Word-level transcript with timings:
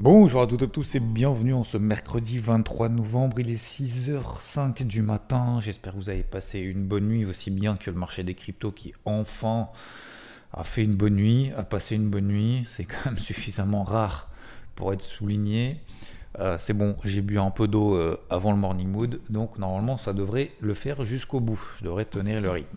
Bonjour 0.00 0.42
à 0.42 0.46
toutes 0.46 0.62
et 0.62 0.68
tous 0.68 0.94
et 0.94 1.00
bienvenue 1.00 1.54
en 1.54 1.64
ce 1.64 1.76
mercredi 1.76 2.38
23 2.38 2.88
novembre. 2.88 3.40
Il 3.40 3.50
est 3.50 3.56
6h05 3.56 4.84
du 4.84 5.02
matin. 5.02 5.58
J'espère 5.60 5.92
que 5.92 5.98
vous 5.98 6.08
avez 6.08 6.22
passé 6.22 6.60
une 6.60 6.86
bonne 6.86 7.08
nuit 7.08 7.24
aussi 7.24 7.50
bien 7.50 7.76
que 7.76 7.90
le 7.90 7.96
marché 7.96 8.22
des 8.22 8.34
cryptos 8.34 8.70
qui 8.70 8.94
enfin 9.04 9.70
a 10.52 10.62
fait 10.62 10.84
une 10.84 10.94
bonne 10.94 11.16
nuit, 11.16 11.50
a 11.56 11.64
passé 11.64 11.96
une 11.96 12.08
bonne 12.10 12.28
nuit. 12.28 12.64
C'est 12.68 12.84
quand 12.84 13.06
même 13.06 13.18
suffisamment 13.18 13.82
rare 13.82 14.30
pour 14.76 14.92
être 14.92 15.02
souligné. 15.02 15.80
Euh, 16.38 16.56
c'est 16.58 16.74
bon, 16.74 16.94
j'ai 17.02 17.20
bu 17.20 17.40
un 17.40 17.50
peu 17.50 17.66
d'eau 17.66 17.96
euh, 17.96 18.16
avant 18.30 18.52
le 18.52 18.58
morning 18.58 18.86
mood, 18.86 19.20
donc 19.30 19.58
normalement 19.58 19.98
ça 19.98 20.12
devrait 20.12 20.52
le 20.60 20.74
faire 20.74 21.04
jusqu'au 21.04 21.40
bout. 21.40 21.60
Je 21.80 21.84
devrais 21.84 22.04
tenir 22.04 22.40
le 22.40 22.50
rythme. 22.50 22.76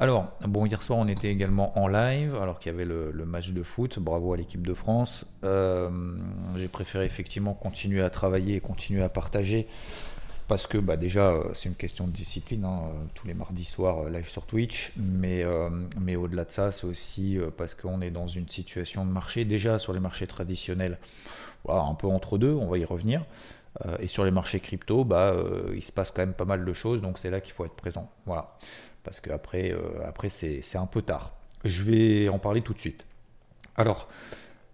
Alors, 0.00 0.28
bon, 0.46 0.64
hier 0.64 0.80
soir 0.80 1.00
on 1.00 1.08
était 1.08 1.28
également 1.28 1.76
en 1.76 1.88
live, 1.88 2.36
alors 2.36 2.60
qu'il 2.60 2.70
y 2.70 2.74
avait 2.74 2.84
le, 2.84 3.12
match 3.26 3.50
de 3.50 3.62
foot. 3.64 3.98
Bravo 3.98 4.32
à 4.32 4.36
l'équipe 4.36 4.64
de 4.64 4.74
France. 4.74 5.24
Euh, 5.42 5.90
j'ai 6.56 6.68
préféré 6.68 7.04
effectivement 7.04 7.52
continuer 7.52 8.02
à 8.02 8.10
travailler 8.10 8.56
et 8.56 8.60
continuer 8.60 9.02
à 9.02 9.08
partager. 9.08 9.66
Parce 10.46 10.68
que 10.68 10.78
bah, 10.78 10.96
déjà, 10.96 11.34
c'est 11.52 11.68
une 11.68 11.74
question 11.74 12.06
de 12.06 12.12
discipline, 12.12 12.64
hein, 12.64 12.82
tous 13.14 13.26
les 13.26 13.34
mardis 13.34 13.64
soirs 13.64 14.08
live 14.08 14.30
sur 14.30 14.46
Twitch, 14.46 14.92
mais, 14.96 15.44
au-delà 15.44 16.44
de 16.44 16.52
ça, 16.52 16.70
c'est 16.70 16.86
aussi 16.86 17.36
parce 17.56 17.74
qu'on 17.74 18.00
est 18.00 18.12
dans 18.12 18.28
une 18.28 18.48
situation 18.48 19.04
de 19.04 19.10
marché, 19.10 19.44
déjà 19.44 19.78
sur 19.78 19.92
les 19.92 20.00
marchés 20.00 20.28
traditionnels, 20.28 20.98
un 21.68 21.94
peu 21.94 22.06
entre 22.06 22.38
deux, 22.38 22.52
on 22.52 22.68
va 22.68 22.78
y 22.78 22.84
revenir. 22.84 23.24
Euh, 23.86 23.96
et 24.00 24.08
sur 24.08 24.24
les 24.24 24.30
marchés 24.30 24.60
crypto, 24.60 25.04
bah, 25.04 25.32
euh, 25.32 25.72
il 25.74 25.84
se 25.84 25.92
passe 25.92 26.10
quand 26.10 26.22
même 26.22 26.34
pas 26.34 26.44
mal 26.44 26.64
de 26.64 26.72
choses, 26.72 27.00
donc 27.00 27.18
c'est 27.18 27.30
là 27.30 27.40
qu'il 27.40 27.54
faut 27.54 27.64
être 27.64 27.76
présent. 27.76 28.10
Voilà. 28.26 28.48
Parce 29.04 29.20
qu'après, 29.20 29.72
euh, 29.72 30.06
après, 30.06 30.28
c'est 30.28 30.76
un 30.76 30.86
peu 30.86 31.02
tard. 31.02 31.32
Je 31.64 31.82
vais 31.82 32.28
en 32.28 32.38
parler 32.38 32.62
tout 32.62 32.74
de 32.74 32.78
suite. 32.78 33.06
Alors, 33.76 34.08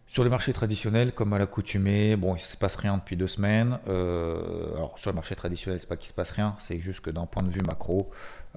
sur 0.07 0.25
les 0.25 0.31
marchés 0.31 0.53
traditionnels, 0.53 1.13
comme 1.13 1.33
à 1.33 1.39
l'accoutumée, 1.39 2.17
bon, 2.17 2.35
il 2.35 2.39
ne 2.39 2.45
se 2.45 2.57
passe 2.57 2.77
rien 2.77 2.97
depuis 2.97 3.17
deux 3.17 3.27
semaines. 3.27 3.79
alors, 3.87 4.95
sur 4.97 5.11
les 5.11 5.15
marchés 5.15 5.35
traditionnels, 5.35 5.81
c'est 5.81 5.89
pas 5.89 5.97
qu'il 5.97 6.09
se 6.09 6.15
passe 6.15 6.31
rien, 6.31 6.57
c'est 6.59 6.79
juste 6.81 7.01
que 7.01 7.11
d'un 7.11 7.27
point 7.27 7.43
de 7.43 7.51
vue 7.51 7.63
macro, 7.67 8.11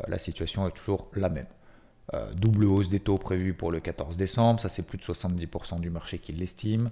la 0.07 0.19
situation 0.19 0.67
est 0.67 0.71
toujours 0.71 1.09
la 1.15 1.29
même. 1.29 1.47
double 2.35 2.65
hausse 2.65 2.89
des 2.89 2.99
taux 2.99 3.17
prévue 3.17 3.53
pour 3.53 3.71
le 3.71 3.79
14 3.79 4.17
décembre, 4.17 4.59
ça 4.59 4.69
c'est 4.69 4.85
plus 4.85 4.97
de 4.97 5.03
70% 5.03 5.79
du 5.79 5.89
marché 5.89 6.19
qui 6.19 6.31
l'estime 6.31 6.91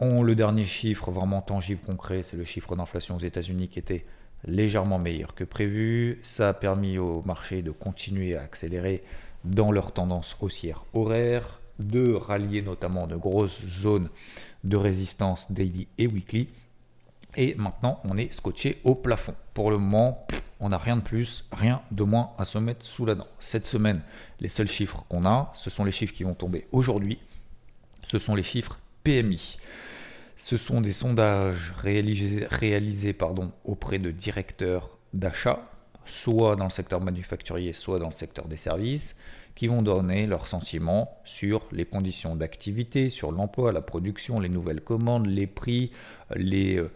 le 0.00 0.34
dernier 0.34 0.64
chiffre 0.64 1.10
vraiment 1.10 1.42
tangible, 1.42 1.80
concret, 1.84 2.22
c'est 2.22 2.36
le 2.36 2.44
chiffre 2.44 2.74
d'inflation 2.74 3.16
aux 3.16 3.20
États-Unis 3.20 3.68
qui 3.68 3.78
était 3.78 4.06
légèrement 4.46 4.98
meilleur 4.98 5.34
que 5.34 5.44
prévu. 5.44 6.20
Ça 6.22 6.50
a 6.50 6.54
permis 6.54 6.98
au 6.98 7.22
marché 7.22 7.62
de 7.62 7.70
continuer 7.70 8.36
à 8.36 8.42
accélérer 8.42 9.02
dans 9.44 9.72
leur 9.72 9.92
tendance 9.92 10.36
haussière 10.40 10.84
horaire, 10.92 11.60
de 11.78 12.12
rallier 12.12 12.62
notamment 12.62 13.06
de 13.06 13.16
grosses 13.16 13.60
zones 13.66 14.08
de 14.64 14.76
résistance 14.76 15.52
daily 15.52 15.88
et 15.98 16.06
weekly. 16.06 16.48
Et 17.36 17.54
maintenant, 17.54 18.00
on 18.04 18.16
est 18.16 18.32
scotché 18.32 18.80
au 18.84 18.94
plafond. 18.94 19.34
Pour 19.54 19.70
le 19.70 19.78
moment, 19.78 20.26
on 20.58 20.70
n'a 20.70 20.78
rien 20.78 20.96
de 20.96 21.00
plus, 21.00 21.44
rien 21.52 21.80
de 21.90 22.02
moins 22.02 22.32
à 22.38 22.44
se 22.44 22.58
mettre 22.58 22.84
sous 22.84 23.06
la 23.06 23.14
dent. 23.14 23.26
Cette 23.38 23.66
semaine, 23.66 24.02
les 24.40 24.48
seuls 24.48 24.68
chiffres 24.68 25.04
qu'on 25.08 25.24
a, 25.24 25.50
ce 25.54 25.70
sont 25.70 25.84
les 25.84 25.92
chiffres 25.92 26.12
qui 26.12 26.24
vont 26.24 26.34
tomber 26.34 26.66
aujourd'hui. 26.72 27.18
Ce 28.06 28.18
sont 28.18 28.34
les 28.34 28.42
chiffres 28.42 28.78
PMI. 29.04 29.58
Ce 30.40 30.56
sont 30.56 30.80
des 30.80 30.94
sondages 30.94 31.74
réalisés, 31.76 33.14
auprès 33.66 33.98
de 33.98 34.10
directeurs 34.10 34.96
d'achat, 35.12 35.70
soit 36.06 36.56
dans 36.56 36.64
le 36.64 36.70
secteur 36.70 37.02
manufacturier, 37.02 37.74
soit 37.74 37.98
dans 37.98 38.08
le 38.08 38.14
secteur 38.14 38.48
des 38.48 38.56
services, 38.56 39.20
qui 39.54 39.68
vont 39.68 39.82
donner 39.82 40.26
leurs 40.26 40.46
sentiments 40.46 41.20
sur 41.26 41.68
les 41.72 41.84
conditions 41.84 42.36
d'activité, 42.36 43.10
sur 43.10 43.32
l'emploi, 43.32 43.70
la 43.70 43.82
production, 43.82 44.40
les 44.40 44.48
nouvelles 44.48 44.80
commandes, 44.80 45.26
les 45.26 45.46
prix, 45.46 45.92
les, 46.34 46.78
euh, 46.78 46.88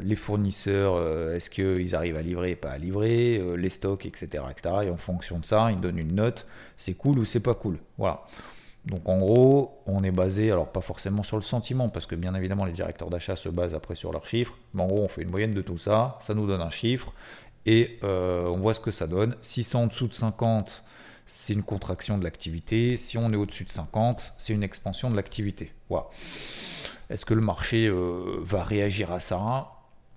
les 0.00 0.16
fournisseurs, 0.16 0.94
euh, 0.94 1.34
est-ce 1.34 1.50
qu'ils 1.50 1.94
arrivent 1.94 2.16
à 2.16 2.22
livrer, 2.22 2.56
pas 2.56 2.70
à 2.70 2.78
livrer, 2.78 3.42
euh, 3.42 3.56
les 3.56 3.68
stocks, 3.68 4.06
etc., 4.06 4.44
etc. 4.50 4.74
Et 4.84 4.90
en 4.90 4.96
fonction 4.96 5.38
de 5.38 5.44
ça, 5.44 5.68
ils 5.70 5.80
donnent 5.80 5.98
une 5.98 6.14
note, 6.14 6.46
c'est 6.78 6.94
cool 6.94 7.18
ou 7.18 7.26
c'est 7.26 7.40
pas 7.40 7.54
cool. 7.54 7.78
Voilà. 7.98 8.22
Donc 8.84 9.08
en 9.08 9.18
gros, 9.18 9.82
on 9.86 10.02
est 10.02 10.10
basé, 10.10 10.50
alors 10.50 10.70
pas 10.72 10.80
forcément 10.80 11.22
sur 11.22 11.36
le 11.36 11.42
sentiment, 11.42 11.88
parce 11.88 12.06
que 12.06 12.14
bien 12.14 12.34
évidemment 12.34 12.64
les 12.64 12.72
directeurs 12.72 13.10
d'achat 13.10 13.36
se 13.36 13.48
basent 13.48 13.74
après 13.74 13.94
sur 13.94 14.12
leurs 14.12 14.26
chiffres, 14.26 14.56
mais 14.72 14.82
en 14.82 14.86
gros 14.86 15.02
on 15.02 15.08
fait 15.08 15.22
une 15.22 15.30
moyenne 15.30 15.50
de 15.50 15.62
tout 15.62 15.78
ça, 15.78 16.18
ça 16.26 16.34
nous 16.34 16.46
donne 16.46 16.62
un 16.62 16.70
chiffre, 16.70 17.12
et 17.66 17.98
euh, 18.02 18.46
on 18.46 18.58
voit 18.58 18.74
ce 18.74 18.80
que 18.80 18.90
ça 18.90 19.06
donne. 19.06 19.36
Si 19.42 19.62
c'est 19.62 19.76
en 19.76 19.88
dessous 19.88 20.08
de 20.08 20.14
50, 20.14 20.82
c'est 21.26 21.52
une 21.52 21.62
contraction 21.62 22.16
de 22.16 22.24
l'activité, 22.24 22.96
si 22.96 23.18
on 23.18 23.30
est 23.30 23.36
au-dessus 23.36 23.64
de 23.64 23.72
50, 23.72 24.32
c'est 24.38 24.54
une 24.54 24.62
expansion 24.62 25.10
de 25.10 25.16
l'activité. 25.16 25.72
Voilà. 25.90 26.06
Est-ce 27.10 27.26
que 27.26 27.34
le 27.34 27.42
marché 27.42 27.88
euh, 27.88 28.38
va 28.40 28.64
réagir 28.64 29.12
à 29.12 29.20
ça? 29.20 29.72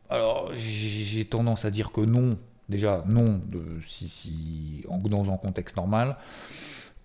Alors 0.09 0.53
j'ai 0.53 1.25
tendance 1.25 1.65
à 1.65 1.71
dire 1.71 1.91
que 1.91 2.01
non, 2.01 2.37
déjà 2.69 3.03
non, 3.07 3.41
si, 3.85 4.07
si, 4.09 4.85
dans 4.87 5.29
un 5.29 5.37
contexte 5.37 5.75
normal. 5.77 6.17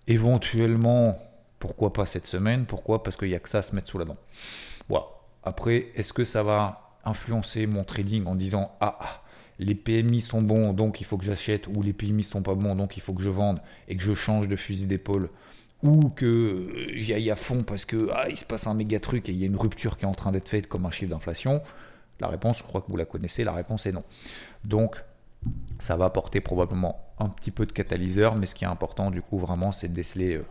Éventuellement, 0.07 1.19
pourquoi 1.59 1.93
pas 1.93 2.05
cette 2.05 2.27
semaine 2.27 2.65
Pourquoi 2.65 3.03
Parce 3.03 3.17
qu'il 3.17 3.29
n'y 3.29 3.35
a 3.35 3.39
que 3.39 3.49
ça 3.49 3.59
à 3.59 3.63
se 3.63 3.75
mettre 3.75 3.89
sous 3.89 3.97
la 3.97 4.05
dent. 4.05 4.17
Après, 5.47 5.87
est-ce 5.95 6.11
que 6.11 6.25
ça 6.25 6.43
va 6.43 6.97
influencer 7.05 7.67
mon 7.67 7.85
trading 7.85 8.25
en 8.25 8.35
disant 8.35 8.75
ah, 8.81 9.21
les 9.59 9.75
PMI 9.75 10.19
sont 10.19 10.41
bons 10.41 10.73
donc 10.73 10.99
il 10.99 11.05
faut 11.05 11.17
que 11.17 11.23
j'achète 11.23 11.67
ou 11.67 11.81
les 11.81 11.93
PMI 11.93 12.23
sont 12.23 12.41
pas 12.41 12.53
bons 12.53 12.75
donc 12.75 12.97
il 12.97 12.99
faut 12.99 13.13
que 13.13 13.21
je 13.23 13.29
vende 13.29 13.61
et 13.87 13.95
que 13.95 14.03
je 14.03 14.13
change 14.13 14.49
de 14.49 14.57
fusil 14.57 14.87
d'épaule 14.87 15.29
ou 15.83 16.09
que 16.09 16.67
j'y 16.95 17.13
aille 17.13 17.31
à 17.31 17.37
fond 17.37 17.63
parce 17.63 17.85
que 17.85 18.09
ah, 18.13 18.27
il 18.27 18.37
se 18.37 18.43
passe 18.43 18.67
un 18.67 18.73
méga 18.73 18.99
truc 18.99 19.29
et 19.29 19.31
il 19.31 19.37
y 19.37 19.43
a 19.43 19.45
une 19.45 19.55
rupture 19.55 19.97
qui 19.97 20.03
est 20.03 20.07
en 20.07 20.13
train 20.13 20.33
d'être 20.33 20.49
faite 20.49 20.67
comme 20.67 20.85
un 20.85 20.91
chiffre 20.91 21.11
d'inflation? 21.11 21.61
La 22.19 22.27
réponse, 22.27 22.57
je 22.57 22.63
crois 22.63 22.81
que 22.81 22.87
vous 22.89 22.97
la 22.97 23.05
connaissez, 23.05 23.45
la 23.45 23.53
réponse 23.53 23.85
est 23.85 23.93
non. 23.93 24.03
Donc 24.65 25.01
ça 25.79 25.95
va 25.95 26.05
apporter 26.05 26.41
probablement 26.41 26.99
un 27.19 27.29
petit 27.29 27.51
peu 27.51 27.65
de 27.65 27.71
catalyseur, 27.71 28.35
mais 28.35 28.47
ce 28.47 28.55
qui 28.55 28.65
est 28.65 28.67
important 28.67 29.11
du 29.11 29.21
coup 29.21 29.39
vraiment 29.39 29.71
c'est 29.71 29.87
de 29.87 29.93
déceler 29.93 30.35
euh, 30.35 30.45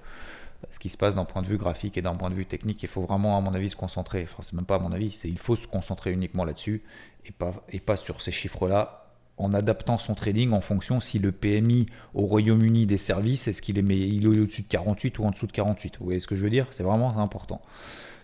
ce 0.70 0.78
qui 0.78 0.88
se 0.88 0.96
passe 0.96 1.14
d'un 1.14 1.24
point 1.24 1.42
de 1.42 1.46
vue 1.46 1.56
graphique 1.56 1.96
et 1.96 2.02
d'un 2.02 2.14
point 2.14 2.30
de 2.30 2.34
vue 2.34 2.46
technique. 2.46 2.82
Il 2.82 2.88
faut 2.88 3.02
vraiment, 3.02 3.36
à 3.36 3.40
mon 3.40 3.54
avis, 3.54 3.70
se 3.70 3.76
concentrer. 3.76 4.24
Enfin, 4.24 4.42
c'est 4.42 4.54
même 4.54 4.66
pas 4.66 4.76
à 4.76 4.78
mon 4.78 4.92
avis, 4.92 5.12
c'est 5.12 5.28
il 5.28 5.38
faut 5.38 5.56
se 5.56 5.66
concentrer 5.66 6.12
uniquement 6.12 6.44
là-dessus 6.44 6.82
et 7.24 7.32
pas, 7.32 7.54
et 7.70 7.80
pas 7.80 7.96
sur 7.96 8.20
ces 8.20 8.32
chiffres-là 8.32 9.06
en 9.38 9.52
adaptant 9.52 9.98
son 9.98 10.14
trading 10.14 10.52
en 10.52 10.60
fonction 10.60 11.00
si 11.00 11.18
le 11.18 11.30
PMI 11.30 11.86
au 12.14 12.22
Royaume-Uni 12.22 12.86
des 12.86 12.98
services, 12.98 13.48
est-ce 13.48 13.60
qu'il 13.60 13.78
est, 13.78 13.82
est 13.82 14.26
au-dessus 14.26 14.62
de 14.62 14.68
48 14.68 15.18
ou 15.18 15.24
en 15.24 15.30
dessous 15.30 15.46
de 15.46 15.52
48 15.52 15.98
Vous 15.98 16.04
voyez 16.06 16.20
ce 16.20 16.26
que 16.26 16.36
je 16.36 16.42
veux 16.42 16.50
dire? 16.50 16.66
C'est 16.70 16.82
vraiment 16.82 17.18
important. 17.18 17.60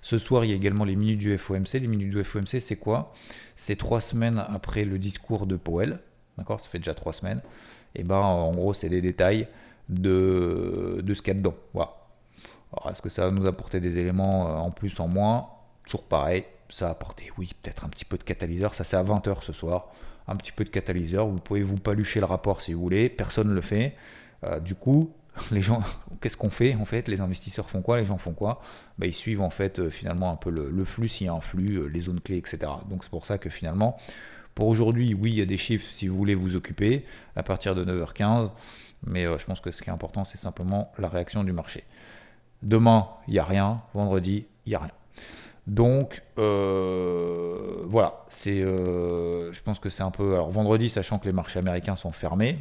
Ce 0.00 0.18
soir, 0.18 0.44
il 0.44 0.50
y 0.50 0.52
a 0.52 0.56
également 0.56 0.84
les 0.84 0.96
minutes 0.96 1.18
du 1.18 1.36
FOMC. 1.36 1.74
Les 1.74 1.86
minutes 1.86 2.10
du 2.10 2.24
FOMC, 2.24 2.60
c'est 2.60 2.76
quoi? 2.76 3.14
C'est 3.56 3.76
trois 3.76 4.00
semaines 4.00 4.44
après 4.48 4.84
le 4.84 4.98
discours 4.98 5.46
de 5.46 5.56
Powell. 5.56 6.00
D'accord? 6.38 6.60
Ça 6.60 6.68
fait 6.68 6.78
déjà 6.78 6.94
trois 6.94 7.12
semaines. 7.12 7.40
Et 7.94 8.02
ben, 8.02 8.16
en 8.16 8.50
gros, 8.50 8.72
c'est 8.72 8.88
des 8.88 9.02
détails 9.02 9.46
de, 9.88 11.00
de 11.04 11.14
ce 11.14 11.22
qu'il 11.22 11.34
y 11.34 11.36
a 11.36 11.38
dedans. 11.38 11.54
Voilà. 11.74 12.01
Alors, 12.72 12.90
est-ce 12.90 13.02
que 13.02 13.08
ça 13.08 13.26
va 13.26 13.30
nous 13.30 13.46
apporter 13.46 13.80
des 13.80 13.98
éléments 13.98 14.48
euh, 14.48 14.54
en 14.54 14.70
plus, 14.70 14.98
en 15.00 15.08
moins? 15.08 15.48
Toujours 15.84 16.04
pareil, 16.04 16.44
ça 16.68 16.86
va 16.86 16.92
apporter, 16.92 17.30
oui, 17.36 17.52
peut-être 17.62 17.84
un 17.84 17.88
petit 17.88 18.04
peu 18.04 18.16
de 18.16 18.22
catalyseur. 18.22 18.74
Ça, 18.74 18.84
c'est 18.84 18.96
à 18.96 19.04
20h 19.04 19.42
ce 19.42 19.52
soir. 19.52 19.88
Un 20.26 20.36
petit 20.36 20.52
peu 20.52 20.64
de 20.64 20.70
catalyseur. 20.70 21.26
Vous 21.26 21.36
pouvez 21.36 21.62
vous 21.62 21.76
palucher 21.76 22.20
le 22.20 22.26
rapport 22.26 22.62
si 22.62 22.72
vous 22.72 22.80
voulez. 22.80 23.08
Personne 23.08 23.48
ne 23.48 23.54
le 23.54 23.60
fait. 23.60 23.94
Euh, 24.44 24.60
du 24.60 24.74
coup, 24.74 25.12
les 25.50 25.60
gens, 25.60 25.80
qu'est-ce 26.20 26.36
qu'on 26.36 26.50
fait 26.50 26.74
en 26.74 26.84
fait? 26.84 27.08
Les 27.08 27.20
investisseurs 27.20 27.68
font 27.68 27.82
quoi? 27.82 27.98
Les 27.98 28.06
gens 28.06 28.18
font 28.18 28.32
quoi? 28.32 28.62
Bah, 28.98 29.06
Ils 29.06 29.14
suivent 29.14 29.42
en 29.42 29.50
fait 29.50 29.78
euh, 29.78 29.90
finalement 29.90 30.30
un 30.32 30.36
peu 30.36 30.50
le, 30.50 30.84
flux, 30.84 31.08
s'il 31.08 31.26
y 31.26 31.30
a 31.30 31.34
un 31.34 31.40
flux, 31.40 31.88
les 31.90 32.00
zones 32.00 32.20
clés, 32.20 32.38
etc. 32.38 32.58
Donc 32.88 33.04
c'est 33.04 33.10
pour 33.10 33.26
ça 33.26 33.36
que 33.36 33.50
finalement, 33.50 33.98
pour 34.54 34.68
aujourd'hui, 34.68 35.14
oui, 35.14 35.32
il 35.32 35.38
y 35.38 35.42
a 35.42 35.46
des 35.46 35.58
chiffres 35.58 35.86
si 35.90 36.08
vous 36.08 36.16
voulez 36.16 36.34
vous 36.34 36.56
occuper 36.56 37.04
à 37.36 37.42
partir 37.42 37.74
de 37.74 37.84
9h15. 37.84 38.50
Mais 39.04 39.24
je 39.24 39.44
pense 39.44 39.60
que 39.60 39.72
ce 39.72 39.82
qui 39.82 39.90
est 39.90 39.92
important, 39.92 40.24
c'est 40.24 40.38
simplement 40.38 40.92
la 40.96 41.08
réaction 41.08 41.42
du 41.42 41.52
marché. 41.52 41.84
Demain, 42.62 43.08
il 43.26 43.32
n'y 43.32 43.38
a 43.38 43.44
rien. 43.44 43.82
Vendredi, 43.94 44.46
il 44.66 44.70
n'y 44.70 44.74
a 44.74 44.80
rien. 44.80 44.92
Donc 45.66 46.22
euh, 46.38 47.84
voilà, 47.86 48.24
euh, 48.48 49.52
je 49.52 49.62
pense 49.62 49.78
que 49.78 49.88
c'est 49.88 50.02
un 50.02 50.10
peu. 50.10 50.34
Alors 50.34 50.50
vendredi, 50.50 50.88
sachant 50.88 51.18
que 51.18 51.26
les 51.26 51.34
marchés 51.34 51.60
américains 51.60 51.94
sont 51.94 52.10
fermés, 52.10 52.58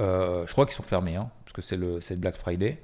euh, 0.00 0.46
je 0.46 0.52
crois 0.52 0.66
qu'ils 0.66 0.74
sont 0.74 0.82
fermés, 0.82 1.16
hein, 1.16 1.30
parce 1.44 1.54
que 1.54 1.62
c'est 1.62 1.76
le, 1.76 2.00
Black 2.16 2.36
Friday. 2.36 2.78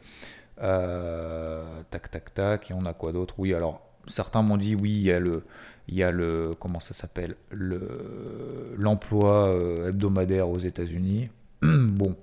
tac, 0.57 2.11
tac, 2.11 2.35
tac. 2.35 2.71
Et 2.71 2.75
on 2.75 2.87
a 2.87 2.95
quoi 2.95 3.13
d'autre? 3.13 3.35
Oui, 3.37 3.53
alors 3.53 3.83
certains 4.09 4.41
m'ont 4.41 4.57
dit 4.57 4.75
oui, 4.75 4.91
il 4.91 5.03
y 5.03 5.13
a 5.13 5.19
le, 5.19 5.45
y 5.89 6.03
a 6.03 6.11
le 6.11 6.53
comment 6.59 6.81
ça 6.81 6.95
s'appelle? 6.95 7.37
Le 7.51 8.75
l'emploi 8.79 9.55
hebdomadaire 9.87 10.49
aux 10.49 10.59
États-Unis. 10.59 11.29
bon, 11.63 12.17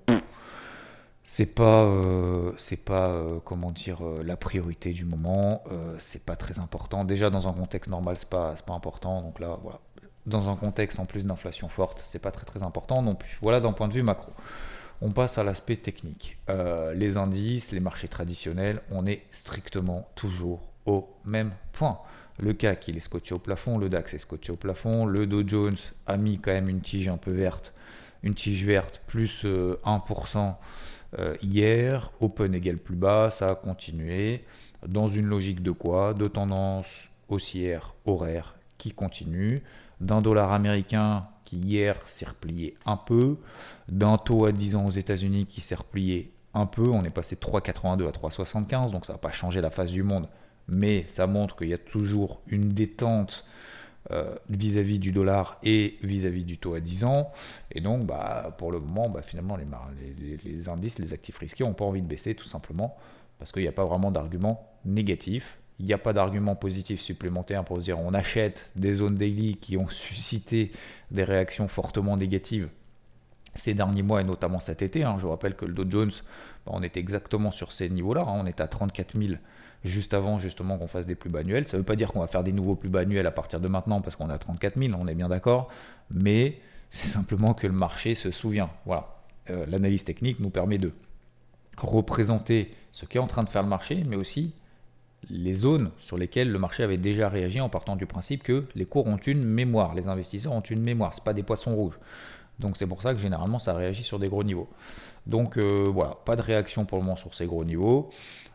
c'est 1.31 1.45
pas 1.45 1.83
euh, 1.83 2.53
c'est 2.57 2.83
pas 2.83 3.09
euh, 3.09 3.39
comment 3.45 3.69
dire 3.69 4.03
euh, 4.03 4.23
la 4.25 4.35
priorité 4.35 4.93
du 4.93 5.05
moment 5.05 5.63
c'est 5.99 6.23
pas 6.23 6.35
très 6.35 6.57
important. 6.57 7.03
Déjà 7.03 7.29
dans 7.29 7.47
un 7.47 7.53
contexte 7.53 7.89
normal 7.89 8.15
c'est 8.17 8.27
pas 8.27 8.55
pas 8.65 8.73
important. 8.73 9.21
Donc 9.21 9.39
là 9.39 9.59
voilà. 9.61 9.79
Dans 10.25 10.49
un 10.49 10.55
contexte 10.55 10.99
en 10.99 11.05
plus 11.05 11.25
d'inflation 11.25 11.69
forte 11.69 12.01
c'est 12.03 12.19
pas 12.19 12.31
très 12.31 12.45
très 12.45 12.63
important. 12.63 13.03
Non 13.03 13.13
plus 13.13 13.37
voilà 13.43 13.61
d'un 13.61 13.73
point 13.73 13.87
de 13.87 13.93
vue 13.93 14.01
macro. 14.01 14.31
On 15.01 15.11
passe 15.11 15.37
à 15.37 15.43
l'aspect 15.43 15.75
technique. 15.75 16.39
Les 16.95 17.15
indices 17.15 17.71
les 17.71 17.79
marchés 17.79 18.07
traditionnels 18.07 18.81
on 18.89 19.05
est 19.05 19.21
strictement 19.31 20.09
toujours 20.15 20.61
au 20.87 21.07
même 21.25 21.51
point. 21.73 21.99
Le 22.39 22.53
CAC 22.53 22.87
il 22.87 22.97
est 22.97 23.01
scotché 23.01 23.35
au 23.35 23.39
plafond. 23.39 23.77
Le 23.77 23.87
DAX 23.87 24.15
est 24.15 24.19
scotché 24.19 24.51
au 24.51 24.55
plafond. 24.55 25.05
Le 25.05 25.27
Dow 25.27 25.47
Jones 25.47 25.77
a 26.07 26.17
mis 26.17 26.39
quand 26.39 26.53
même 26.53 26.69
une 26.69 26.81
tige 26.81 27.07
un 27.07 27.17
peu 27.17 27.31
verte 27.31 27.71
une 28.21 28.33
tige 28.33 28.65
verte 28.65 29.01
plus 29.07 29.45
1% 29.45 30.55
euh, 31.17 31.35
hier, 31.41 32.11
open 32.19 32.53
égal 32.53 32.77
plus 32.77 32.95
bas, 32.95 33.31
ça 33.31 33.47
a 33.47 33.55
continué. 33.55 34.43
Dans 34.87 35.07
une 35.07 35.25
logique 35.25 35.63
de 35.63 35.71
quoi? 35.71 36.13
De 36.13 36.25
tendance 36.25 37.09
haussière 37.27 37.95
horaire 38.05 38.55
qui 38.77 38.91
continue, 38.91 39.61
d'un 39.99 40.21
dollar 40.21 40.53
américain 40.53 41.27
qui 41.45 41.57
hier 41.57 41.99
s'est 42.05 42.25
replié 42.25 42.75
un 42.85 42.95
peu, 42.97 43.37
d'un 43.87 44.17
taux 44.17 44.45
à 44.45 44.51
10 44.51 44.75
ans 44.75 44.85
aux 44.85 44.91
États-Unis 44.91 45.45
qui 45.45 45.61
s'est 45.61 45.75
replié 45.75 46.31
un 46.53 46.65
peu, 46.65 46.89
on 46.89 47.03
est 47.03 47.09
passé 47.09 47.35
de 47.35 47.41
3,82 47.41 48.07
à 48.07 48.11
3,75, 48.11 48.91
donc 48.91 49.05
ça 49.05 49.13
n'a 49.13 49.19
pas 49.19 49.31
changé 49.31 49.61
la 49.61 49.69
face 49.69 49.91
du 49.91 50.03
monde, 50.03 50.27
mais 50.67 51.05
ça 51.07 51.27
montre 51.27 51.55
qu'il 51.55 51.69
y 51.69 51.73
a 51.73 51.77
toujours 51.77 52.41
une 52.47 52.69
détente 52.69 53.45
euh, 54.11 54.33
vis-à-vis 54.49 54.97
du 54.97 55.11
dollar 55.11 55.59
et 55.61 55.97
vis-à-vis 56.01 56.45
du 56.45 56.57
taux 56.57 56.73
à 56.73 56.79
10 56.79 57.03
ans. 57.03 57.31
Et 57.71 57.81
donc, 57.81 58.05
bah, 58.05 58.55
pour 58.57 58.71
le 58.71 58.79
moment, 58.79 59.09
bah, 59.09 59.21
finalement, 59.21 59.57
les, 59.57 60.69
indices, 60.69 60.99
les 60.99 61.13
actifs 61.13 61.37
risqués 61.37 61.63
n'ont 61.63 61.73
pas 61.73 61.85
envie 61.85 62.01
de 62.01 62.07
baisser, 62.07 62.33
tout 62.33 62.45
simplement, 62.45 62.97
parce 63.37 63.51
qu'il 63.51 63.61
n'y 63.61 63.67
a 63.67 63.73
pas 63.73 63.85
vraiment 63.85 64.09
d'argument 64.09 64.67
négatif. 64.85 65.59
Il 65.79 65.85
n'y 65.85 65.93
a 65.93 65.97
pas 65.97 66.13
d'argument 66.13 66.55
positif 66.55 66.99
supplémentaire 67.01 67.63
pour 67.63 67.77
dire 67.77 67.99
on 67.99 68.13
achète 68.13 68.71
des 68.75 68.95
zones 68.95 69.15
daily 69.15 69.57
qui 69.57 69.77
ont 69.77 69.87
suscité 69.89 70.71
des 71.11 71.23
réactions 71.23 71.67
fortement 71.67 72.17
négatives 72.17 72.69
ces 73.55 73.73
derniers 73.73 74.03
mois 74.03 74.21
et 74.21 74.23
notamment 74.23 74.59
cet 74.59 74.81
été. 74.81 75.03
Hein. 75.03 75.15
Je 75.17 75.23
vous 75.23 75.29
rappelle 75.29 75.55
que 75.55 75.65
le 75.65 75.73
Dow 75.73 75.85
Jones, 75.87 76.11
bah, 76.65 76.71
on 76.73 76.83
était 76.83 76.99
exactement 76.99 77.51
sur 77.51 77.71
ces 77.71 77.89
niveaux-là. 77.89 78.21
Hein. 78.21 78.41
On 78.43 78.45
était 78.45 78.63
à 78.63 78.67
34 78.67 79.19
000 79.21 79.33
juste 79.83 80.13
avant 80.13 80.39
justement 80.39 80.77
qu'on 80.77 80.87
fasse 80.87 81.05
des 81.05 81.15
plus 81.15 81.29
bas 81.29 81.39
annuels. 81.39 81.67
Ça 81.67 81.77
ne 81.77 81.81
veut 81.81 81.85
pas 81.85 81.95
dire 81.95 82.11
qu'on 82.11 82.19
va 82.19 82.27
faire 82.27 82.43
des 82.43 82.51
nouveaux 82.51 82.75
plus 82.75 82.89
bas 82.89 83.01
annuels 83.01 83.27
à 83.27 83.31
partir 83.31 83.59
de 83.59 83.67
maintenant 83.67 84.01
parce 84.01 84.15
qu'on 84.15 84.29
à 84.29 84.37
34 84.37 84.77
000, 84.77 84.97
on 84.99 85.07
est 85.07 85.15
bien 85.15 85.29
d'accord, 85.29 85.69
mais 86.11 86.59
c'est 86.91 87.07
simplement 87.07 87.53
que 87.53 87.67
le 87.67 87.73
marché 87.73 88.15
se 88.15 88.31
souvient. 88.31 88.69
Voilà. 88.85 89.15
Euh, 89.49 89.65
l'analyse 89.67 90.03
technique 90.03 90.39
nous 90.39 90.49
permet 90.49 90.77
de 90.77 90.91
représenter 91.77 92.73
ce 92.91 93.05
qu'est 93.05 93.19
en 93.19 93.27
train 93.27 93.43
de 93.43 93.49
faire 93.49 93.63
le 93.63 93.69
marché, 93.69 94.03
mais 94.09 94.15
aussi 94.15 94.53
les 95.29 95.53
zones 95.53 95.91
sur 95.99 96.17
lesquelles 96.17 96.51
le 96.51 96.59
marché 96.59 96.83
avait 96.83 96.97
déjà 96.97 97.29
réagi 97.29 97.59
en 97.59 97.69
partant 97.69 97.95
du 97.95 98.05
principe 98.05 98.43
que 98.43 98.65
les 98.75 98.85
cours 98.85 99.07
ont 99.07 99.17
une 99.17 99.43
mémoire, 99.43 99.93
les 99.93 100.07
investisseurs 100.07 100.53
ont 100.53 100.61
une 100.61 100.81
mémoire, 100.81 101.13
ce 101.13 101.21
pas 101.21 101.33
des 101.33 101.43
poissons 101.43 101.75
rouges. 101.75 101.99
Donc 102.59 102.77
c'est 102.77 102.87
pour 102.87 103.01
ça 103.01 103.13
que 103.13 103.19
généralement 103.19 103.59
ça 103.59 103.73
réagit 103.73 104.03
sur 104.03 104.19
des 104.19 104.27
gros 104.27 104.43
niveaux. 104.43 104.69
Donc 105.27 105.57
euh, 105.57 105.85
voilà, 105.87 106.17
pas 106.25 106.35
de 106.35 106.41
réaction 106.41 106.85
pour 106.85 106.97
le 106.97 107.03
moment 107.03 107.17
sur 107.17 107.33
ces 107.35 107.45
gros 107.45 107.63
niveaux. 107.63 108.09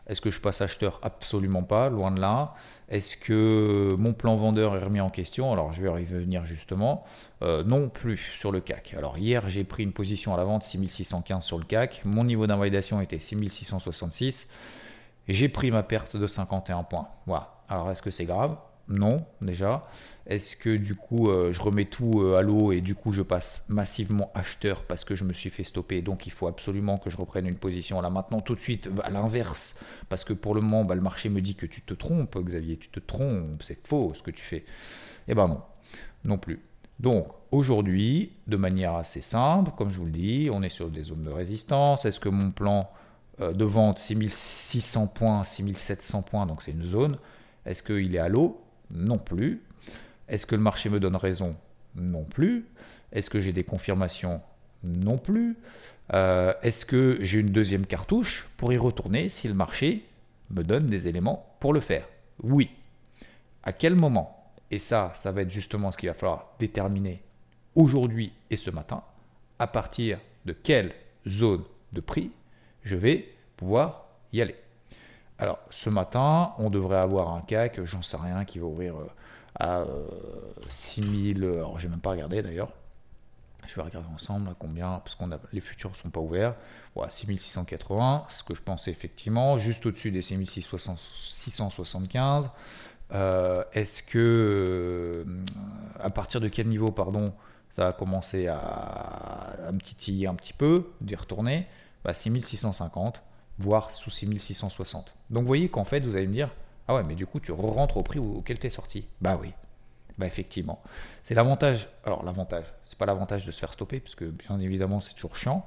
Est-ce 0.07 0.21
que 0.21 0.29
je 0.29 0.39
passe 0.39 0.61
acheteur? 0.61 0.99
Absolument 1.01 1.63
pas, 1.63 1.89
loin 1.89 2.11
de 2.11 2.21
là. 2.21 2.53
Est-ce 2.89 3.17
que 3.17 3.95
mon 3.97 4.13
plan 4.13 4.35
vendeur 4.35 4.75
est 4.75 4.83
remis 4.83 5.01
en 5.01 5.09
question? 5.09 5.51
Alors 5.51 5.73
je 5.73 5.81
vais 5.81 6.03
y 6.03 6.05
venir 6.05 6.45
justement. 6.45 7.03
Euh, 7.41 7.63
non 7.63 7.89
plus 7.89 8.17
sur 8.37 8.51
le 8.51 8.61
CAC. 8.61 8.93
Alors 8.97 9.17
hier 9.17 9.49
j'ai 9.49 9.63
pris 9.63 9.83
une 9.83 9.93
position 9.93 10.33
à 10.33 10.37
la 10.37 10.43
vente 10.43 10.63
6615 10.63 11.43
sur 11.43 11.57
le 11.57 11.65
CAC. 11.65 12.01
Mon 12.05 12.23
niveau 12.23 12.45
d'invalidation 12.45 13.01
était 13.01 13.19
6666. 13.19 14.49
J'ai 15.27 15.49
pris 15.49 15.71
ma 15.71 15.81
perte 15.81 16.15
de 16.17 16.27
51 16.27 16.83
points. 16.83 17.07
Voilà. 17.25 17.55
Alors 17.67 17.89
est-ce 17.89 18.01
que 18.01 18.11
c'est 18.11 18.25
grave? 18.25 18.55
Non, 18.87 19.17
déjà. 19.41 19.87
Est-ce 20.27 20.55
que 20.55 20.75
du 20.75 20.95
coup 20.95 21.29
euh, 21.29 21.53
je 21.53 21.61
remets 21.61 21.85
tout 21.85 22.21
euh, 22.21 22.37
à 22.37 22.41
l'eau 22.41 22.71
et 22.71 22.81
du 22.81 22.95
coup 22.95 23.11
je 23.11 23.21
passe 23.21 23.63
massivement 23.67 24.31
acheteur 24.33 24.83
parce 24.83 25.03
que 25.03 25.13
je 25.13 25.23
me 25.23 25.33
suis 25.33 25.49
fait 25.49 25.63
stopper? 25.63 26.01
Donc 26.01 26.25
il 26.25 26.31
faut 26.31 26.47
absolument 26.47 26.97
que 26.97 27.09
je 27.09 27.17
reprenne 27.17 27.47
une 27.47 27.55
position 27.55 28.01
là. 28.01 28.09
Maintenant 28.09 28.41
tout 28.41 28.55
de 28.55 28.59
suite 28.59 28.89
à 29.03 29.09
l'inverse. 29.09 29.79
Parce 30.09 30.23
que 30.23 30.33
pour 30.33 30.55
le 30.55 30.61
moment 30.61 30.83
bah, 30.83 30.95
le 30.95 31.01
marché 31.01 31.29
me 31.29 31.41
dit 31.41 31.55
que 31.55 31.65
tu 31.65 31.81
te 31.81 31.93
trompes 31.93 32.37
Xavier. 32.37 32.77
Tu 32.77 32.89
te 32.89 32.99
trompes. 32.99 33.61
C'est 33.63 33.87
faux 33.87 34.13
ce 34.15 34.21
que 34.21 34.31
tu 34.31 34.43
fais. 34.43 34.65
Eh 35.27 35.33
ben 35.35 35.47
non. 35.47 35.61
Non 36.23 36.37
plus. 36.37 36.59
Donc 36.99 37.27
aujourd'hui 37.51 38.33
de 38.47 38.57
manière 38.57 38.95
assez 38.95 39.21
simple 39.21 39.71
comme 39.77 39.89
je 39.89 39.97
vous 39.99 40.05
le 40.05 40.11
dis 40.11 40.49
on 40.51 40.63
est 40.63 40.69
sur 40.69 40.89
des 40.89 41.03
zones 41.03 41.23
de 41.23 41.31
résistance. 41.31 42.05
Est-ce 42.05 42.19
que 42.19 42.29
mon 42.29 42.51
plan 42.51 42.89
euh, 43.41 43.51
de 43.51 43.65
vente 43.65 43.99
6600 43.99 45.07
points 45.07 45.43
6700 45.43 46.21
points 46.23 46.45
donc 46.45 46.63
c'est 46.63 46.71
une 46.71 46.85
zone. 46.85 47.17
Est-ce 47.65 47.83
qu'il 47.83 48.15
est 48.15 48.19
à 48.19 48.29
l'eau? 48.29 48.64
Non 48.91 49.17
plus 49.17 49.61
est-ce 50.27 50.45
que 50.45 50.55
le 50.55 50.61
marché 50.61 50.89
me 50.89 50.99
donne 50.99 51.15
raison? 51.15 51.55
Non 51.95 52.23
plus. 52.23 52.65
Est-ce 53.11 53.29
que 53.29 53.39
j'ai 53.39 53.53
des 53.53 53.63
confirmations? 53.63 54.41
Non 54.83 55.17
plus. 55.17 55.57
Euh, 56.13 56.53
est-ce 56.61 56.85
que 56.85 57.17
j'ai 57.21 57.39
une 57.39 57.51
deuxième 57.51 57.85
cartouche 57.85 58.47
pour 58.57 58.73
y 58.73 58.77
retourner 58.77 59.29
si 59.29 59.47
le 59.47 59.53
marché 59.53 60.05
me 60.49 60.63
donne 60.63 60.85
des 60.87 61.07
éléments 61.07 61.55
pour 61.59 61.73
le 61.73 61.79
faire? 61.79 62.07
Oui. 62.41 62.69
À 63.63 63.71
quel 63.71 63.95
moment? 63.95 64.51
Et 64.71 64.79
ça, 64.79 65.13
ça 65.21 65.31
va 65.31 65.41
être 65.41 65.51
justement 65.51 65.91
ce 65.91 65.97
qu'il 65.97 66.09
va 66.09 66.15
falloir 66.15 66.55
déterminer 66.59 67.21
aujourd'hui 67.75 68.31
et 68.49 68.57
ce 68.57 68.71
matin. 68.71 69.03
À 69.59 69.67
partir 69.67 70.19
de 70.45 70.53
quelle 70.53 70.93
zone 71.27 71.63
de 71.93 72.01
prix 72.01 72.31
je 72.83 72.95
vais 72.95 73.33
pouvoir 73.57 74.05
y 74.33 74.41
aller? 74.41 74.55
Alors, 75.37 75.59
ce 75.69 75.89
matin, 75.89 76.53
on 76.57 76.69
devrait 76.69 76.95
avoir 76.97 77.33
un 77.33 77.41
CAC, 77.41 77.83
j'en 77.83 78.01
sais 78.01 78.15
rien, 78.17 78.45
qui 78.45 78.59
va 78.59 78.67
ouvrir 78.67 78.95
euh, 78.95 79.09
à 79.59 79.83
6000, 80.69 81.43
euh, 81.43 81.55
alors 81.55 81.77
j'ai 81.79 81.89
même 81.89 81.99
pas 81.99 82.11
regardé 82.11 82.41
d'ailleurs, 82.41 82.71
je 83.67 83.75
vais 83.75 83.81
regarder 83.81 84.07
ensemble 84.13 84.55
combien, 84.57 84.99
parce 84.99 85.15
qu'on 85.15 85.29
a 85.31 85.39
les 85.51 85.59
futurs 85.59 85.91
ne 85.91 85.95
sont 85.95 86.09
pas 86.09 86.21
ouverts. 86.21 86.55
Voilà, 86.93 87.09
6680, 87.09 88.27
ce 88.29 88.43
que 88.43 88.55
je 88.55 88.61
pensais 88.61 88.91
effectivement, 88.91 89.57
juste 89.57 89.85
au-dessus 89.85 90.11
des 90.11 90.21
6675. 90.21 92.49
Euh, 93.11 93.63
est-ce 93.73 94.03
que, 94.03 95.25
à 95.99 96.09
partir 96.09 96.39
de 96.39 96.47
quel 96.47 96.67
niveau, 96.67 96.91
pardon, 96.91 97.33
ça 97.71 97.89
a 97.89 97.91
commencé 97.91 98.47
à, 98.47 98.55
à 98.55 99.71
me 99.71 99.79
titiller 99.79 100.27
un 100.27 100.35
petit 100.35 100.53
peu, 100.53 100.91
d'y 101.01 101.15
retourner? 101.15 101.67
Bah, 102.05 102.13
6650, 102.13 103.21
voire 103.59 103.91
sous 103.91 104.09
6660. 104.09 105.13
Donc 105.29 105.41
vous 105.41 105.47
voyez 105.47 105.69
qu'en 105.69 105.85
fait, 105.85 106.01
vous 106.01 106.15
allez 106.15 106.27
me 106.27 106.33
dire, 106.33 106.49
ah 106.87 106.95
ouais, 106.95 107.03
mais 107.07 107.15
du 107.15 107.25
coup, 107.25 107.39
tu 107.39 107.51
rentres 107.51 107.97
au 107.97 108.03
prix 108.03 108.19
auquel 108.19 108.59
tu 108.59 108.67
es 108.67 108.69
sorti. 108.69 109.05
Bah 109.21 109.37
oui. 109.41 109.53
Bah 110.17 110.27
effectivement. 110.27 110.81
C'est 111.23 111.33
l'avantage. 111.33 111.89
Alors 112.05 112.23
l'avantage, 112.23 112.65
c'est 112.85 112.97
pas 112.97 113.05
l'avantage 113.05 113.45
de 113.45 113.51
se 113.51 113.59
faire 113.59 113.73
stopper, 113.73 113.99
parce 113.99 114.15
que 114.15 114.25
bien 114.25 114.59
évidemment, 114.59 115.01
c'est 115.01 115.13
toujours 115.13 115.35
chiant. 115.35 115.65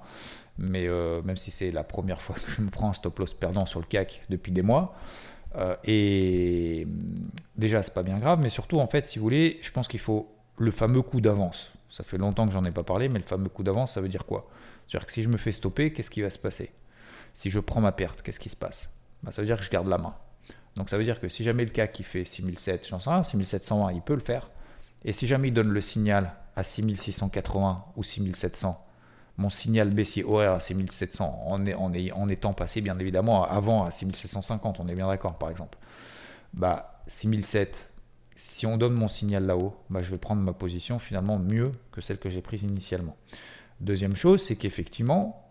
Mais 0.58 0.88
euh, 0.88 1.22
même 1.22 1.36
si 1.36 1.50
c'est 1.50 1.70
la 1.70 1.84
première 1.84 2.20
fois 2.22 2.36
que 2.36 2.50
je 2.50 2.62
me 2.62 2.70
prends 2.70 2.90
un 2.90 2.92
stop 2.92 3.18
loss 3.18 3.34
perdant 3.34 3.66
sur 3.66 3.80
le 3.80 3.86
CAC 3.86 4.22
depuis 4.30 4.52
des 4.52 4.62
mois. 4.62 4.94
Euh, 5.56 5.76
et 5.84 6.86
déjà, 7.56 7.82
c'est 7.82 7.94
pas 7.94 8.02
bien 8.02 8.18
grave, 8.18 8.40
mais 8.42 8.50
surtout, 8.50 8.78
en 8.78 8.86
fait, 8.86 9.06
si 9.06 9.18
vous 9.18 9.24
voulez, 9.24 9.58
je 9.62 9.70
pense 9.70 9.88
qu'il 9.88 10.00
faut 10.00 10.30
le 10.56 10.70
fameux 10.70 11.02
coup 11.02 11.20
d'avance. 11.20 11.70
Ça 11.90 12.04
fait 12.04 12.18
longtemps 12.18 12.46
que 12.46 12.52
j'en 12.52 12.64
ai 12.64 12.70
pas 12.70 12.82
parlé, 12.84 13.08
mais 13.08 13.18
le 13.18 13.24
fameux 13.24 13.48
coup 13.48 13.62
d'avance, 13.62 13.94
ça 13.94 14.00
veut 14.00 14.08
dire 14.08 14.26
quoi? 14.26 14.48
C'est-à-dire 14.86 15.06
que 15.06 15.12
si 15.12 15.22
je 15.22 15.28
me 15.28 15.36
fais 15.36 15.52
stopper, 15.52 15.92
qu'est-ce 15.92 16.10
qui 16.10 16.22
va 16.22 16.30
se 16.30 16.38
passer? 16.38 16.70
Si 17.38 17.50
je 17.50 17.60
prends 17.60 17.80
ma 17.80 17.92
perte, 17.92 18.20
qu'est-ce 18.22 18.40
qui 18.40 18.48
se 18.48 18.56
passe 18.56 18.90
bah, 19.22 19.30
Ça 19.30 19.42
veut 19.42 19.46
dire 19.46 19.58
que 19.58 19.62
je 19.62 19.70
garde 19.70 19.86
la 19.86 19.96
main. 19.96 20.16
Donc 20.74 20.90
ça 20.90 20.96
veut 20.96 21.04
dire 21.04 21.20
que 21.20 21.28
si 21.28 21.44
jamais 21.44 21.64
le 21.64 21.70
cas 21.70 21.86
qui 21.86 22.02
fait 22.02 22.24
6700, 22.24 22.88
j'en 22.90 22.98
sais 22.98 23.10
rien, 23.10 23.22
6720, 23.22 23.92
il 23.92 24.02
peut 24.02 24.16
le 24.16 24.20
faire. 24.20 24.50
Et 25.04 25.12
si 25.12 25.28
jamais 25.28 25.46
il 25.46 25.54
donne 25.54 25.68
le 25.68 25.80
signal 25.80 26.32
à 26.56 26.64
6680 26.64 27.84
ou 27.94 28.02
6700, 28.02 28.84
mon 29.36 29.50
signal 29.50 29.90
baissier 29.90 30.24
horaire 30.24 30.54
à 30.54 30.58
6700, 30.58 31.44
en, 31.46 31.64
en, 31.64 32.28
étant 32.28 32.52
passé 32.54 32.80
bien 32.80 32.98
évidemment 32.98 33.44
avant 33.44 33.84
à 33.84 33.92
6750, 33.92 34.80
on 34.80 34.88
est 34.88 34.96
bien 34.96 35.06
d'accord 35.06 35.38
par 35.38 35.48
exemple. 35.48 35.78
Bah 36.54 37.04
6007, 37.06 37.92
si 38.34 38.66
on 38.66 38.76
donne 38.76 38.94
mon 38.94 39.08
signal 39.08 39.46
là-haut, 39.46 39.76
bah, 39.90 40.00
je 40.02 40.10
vais 40.10 40.18
prendre 40.18 40.42
ma 40.42 40.52
position 40.52 40.98
finalement 40.98 41.38
mieux 41.38 41.70
que 41.92 42.00
celle 42.00 42.18
que 42.18 42.30
j'ai 42.30 42.42
prise 42.42 42.64
initialement. 42.64 43.16
Deuxième 43.80 44.16
chose, 44.16 44.42
c'est 44.42 44.56
qu'effectivement, 44.56 45.47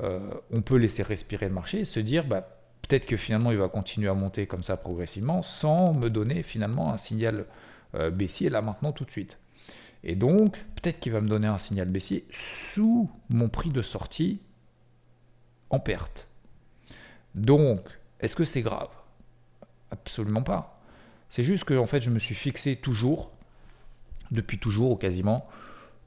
euh, 0.00 0.20
on 0.50 0.62
peut 0.62 0.76
laisser 0.76 1.02
respirer 1.02 1.48
le 1.48 1.54
marché 1.54 1.80
et 1.80 1.84
se 1.84 2.00
dire, 2.00 2.24
bah, 2.24 2.48
peut-être 2.82 3.06
que 3.06 3.16
finalement 3.16 3.50
il 3.50 3.58
va 3.58 3.68
continuer 3.68 4.08
à 4.08 4.14
monter 4.14 4.46
comme 4.46 4.62
ça 4.62 4.76
progressivement 4.76 5.42
sans 5.42 5.92
me 5.92 6.08
donner 6.08 6.42
finalement 6.42 6.92
un 6.92 6.98
signal 6.98 7.46
euh, 7.94 8.10
baissier 8.10 8.48
là 8.48 8.62
maintenant 8.62 8.92
tout 8.92 9.04
de 9.04 9.10
suite. 9.10 9.38
Et 10.04 10.16
donc 10.16 10.56
peut-être 10.74 10.98
qu'il 11.00 11.12
va 11.12 11.20
me 11.20 11.28
donner 11.28 11.46
un 11.46 11.58
signal 11.58 11.88
baissier 11.88 12.24
sous 12.30 13.10
mon 13.30 13.48
prix 13.48 13.68
de 13.68 13.82
sortie 13.82 14.40
en 15.70 15.78
perte. 15.78 16.28
Donc, 17.34 17.80
est-ce 18.20 18.36
que 18.36 18.44
c'est 18.44 18.62
grave? 18.62 18.90
Absolument 19.90 20.42
pas. 20.42 20.80
C'est 21.30 21.44
juste 21.44 21.64
que 21.64 21.74
en 21.74 21.86
fait, 21.86 22.02
je 22.02 22.10
me 22.10 22.18
suis 22.18 22.34
fixé 22.34 22.76
toujours, 22.76 23.30
depuis 24.30 24.58
toujours 24.58 24.92
ou 24.92 24.96
quasiment, 24.96 25.48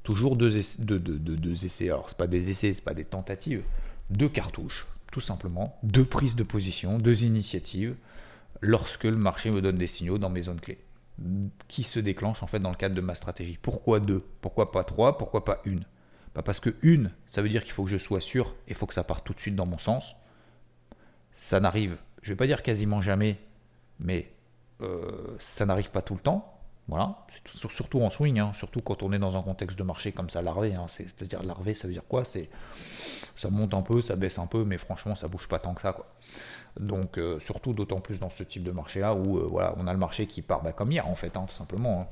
toujours 0.05 0.37
deux, 0.37 0.55
essais. 0.55 1.89
Alors, 1.89 2.09
c'est 2.09 2.17
pas 2.17 2.27
des 2.27 2.49
essais, 2.49 2.73
c'est 2.73 2.83
pas 2.83 2.93
des 2.93 3.03
tentatives, 3.03 3.63
deux 4.09 4.29
cartouches, 4.29 4.87
tout 5.11 5.19
simplement, 5.19 5.77
deux 5.83 6.05
prises 6.05 6.35
de 6.35 6.43
position, 6.43 6.97
deux 6.97 7.23
initiatives, 7.23 7.95
lorsque 8.61 9.03
le 9.03 9.17
marché 9.17 9.51
me 9.51 9.61
donne 9.61 9.75
des 9.75 9.87
signaux 9.87 10.17
dans 10.17 10.29
mes 10.29 10.43
zones 10.43 10.61
clés, 10.61 10.77
qui 11.67 11.83
se 11.83 11.99
déclenchent 11.99 12.43
en 12.43 12.47
fait 12.47 12.59
dans 12.59 12.69
le 12.69 12.75
cadre 12.75 12.95
de 12.95 13.01
ma 13.01 13.15
stratégie. 13.15 13.57
Pourquoi 13.61 13.99
deux? 13.99 14.23
Pourquoi 14.41 14.71
pas 14.71 14.83
trois? 14.83 15.17
Pourquoi 15.17 15.43
pas 15.43 15.61
une? 15.65 15.83
Bah, 16.35 16.43
Parce 16.43 16.59
que 16.59 16.75
une, 16.83 17.11
ça 17.27 17.41
veut 17.41 17.49
dire 17.49 17.63
qu'il 17.63 17.73
faut 17.73 17.83
que 17.83 17.89
je 17.89 17.97
sois 17.97 18.21
sûr 18.21 18.55
et 18.67 18.71
il 18.71 18.75
faut 18.75 18.85
que 18.85 18.93
ça 18.93 19.03
parte 19.03 19.25
tout 19.25 19.33
de 19.33 19.39
suite 19.39 19.55
dans 19.55 19.65
mon 19.65 19.79
sens. 19.79 20.15
Ça 21.35 21.59
n'arrive, 21.59 21.97
je 22.21 22.29
vais 22.31 22.37
pas 22.37 22.47
dire 22.47 22.61
quasiment 22.61 23.01
jamais, 23.01 23.39
mais 23.99 24.31
euh, 24.81 25.35
ça 25.39 25.65
n'arrive 25.65 25.89
pas 25.89 26.01
tout 26.01 26.13
le 26.13 26.19
temps. 26.21 26.54
Voilà, 26.87 27.25
surtout 27.51 28.01
en 28.01 28.11
swing, 28.11 28.39
hein. 28.39 28.51
surtout 28.53 28.79
quand 28.79 29.01
on 29.01 29.11
est 29.11 29.17
dans 29.17 29.35
un 29.35 29.41
contexte 29.41 29.77
de 29.77 29.83
marché 29.83 30.11
comme 30.11 30.29
ça, 30.29 30.43
larvé. 30.43 30.75
Hein. 30.75 30.85
C'est-à-dire 30.87 31.41
larvé, 31.41 31.73
ça 31.73 31.87
veut 31.87 31.93
dire 31.93 32.05
quoi? 32.07 32.25
C'est 32.25 32.47
ça 33.35 33.49
monte 33.49 33.73
un 33.73 33.81
peu, 33.81 34.01
ça 34.01 34.15
baisse 34.15 34.37
un 34.37 34.45
peu, 34.45 34.63
mais 34.65 34.77
franchement, 34.77 35.15
ça 35.15 35.27
bouge 35.27 35.47
pas 35.47 35.57
tant 35.57 35.73
que 35.73 35.81
ça, 35.81 35.93
quoi. 35.93 36.05
Donc 36.79 37.17
euh, 37.17 37.39
surtout 37.39 37.73
d'autant 37.73 37.99
plus 37.99 38.19
dans 38.19 38.29
ce 38.29 38.43
type 38.43 38.63
de 38.63 38.71
marché-là 38.71 39.15
où 39.15 39.37
euh, 39.37 39.47
voilà, 39.49 39.73
on 39.77 39.87
a 39.87 39.93
le 39.93 39.97
marché 39.97 40.27
qui 40.27 40.41
part 40.41 40.61
bah, 40.61 40.73
comme 40.73 40.91
hier 40.91 41.07
en 41.07 41.15
fait, 41.15 41.35
hein, 41.37 41.45
tout 41.47 41.55
simplement. 41.55 42.07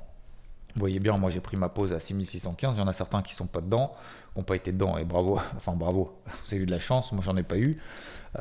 Vous 0.76 0.80
voyez 0.80 1.00
bien, 1.00 1.18
moi 1.18 1.30
j'ai 1.30 1.42
pris 1.42 1.56
ma 1.56 1.70
pause 1.70 1.94
à 1.94 2.00
6615, 2.00 2.78
il 2.78 2.80
y 2.80 2.82
en 2.82 2.88
a 2.88 2.94
certains 2.94 3.22
qui 3.22 3.36
sont 3.36 3.46
pas 3.46 3.62
dedans, 3.62 3.94
qui 4.34 4.40
n'ont 4.40 4.44
pas 4.44 4.56
été 4.56 4.72
dedans, 4.72 4.98
et 4.98 5.06
bravo, 5.06 5.40
enfin 5.58 5.74
bravo, 5.74 6.18
vous 6.26 6.54
avez 6.54 6.64
eu 6.64 6.66
de 6.66 6.72
la 6.72 6.80
chance, 6.80 7.12
moi 7.12 7.22
j'en 7.24 7.38
ai 7.38 7.44
pas 7.44 7.58
eu. 7.58 7.80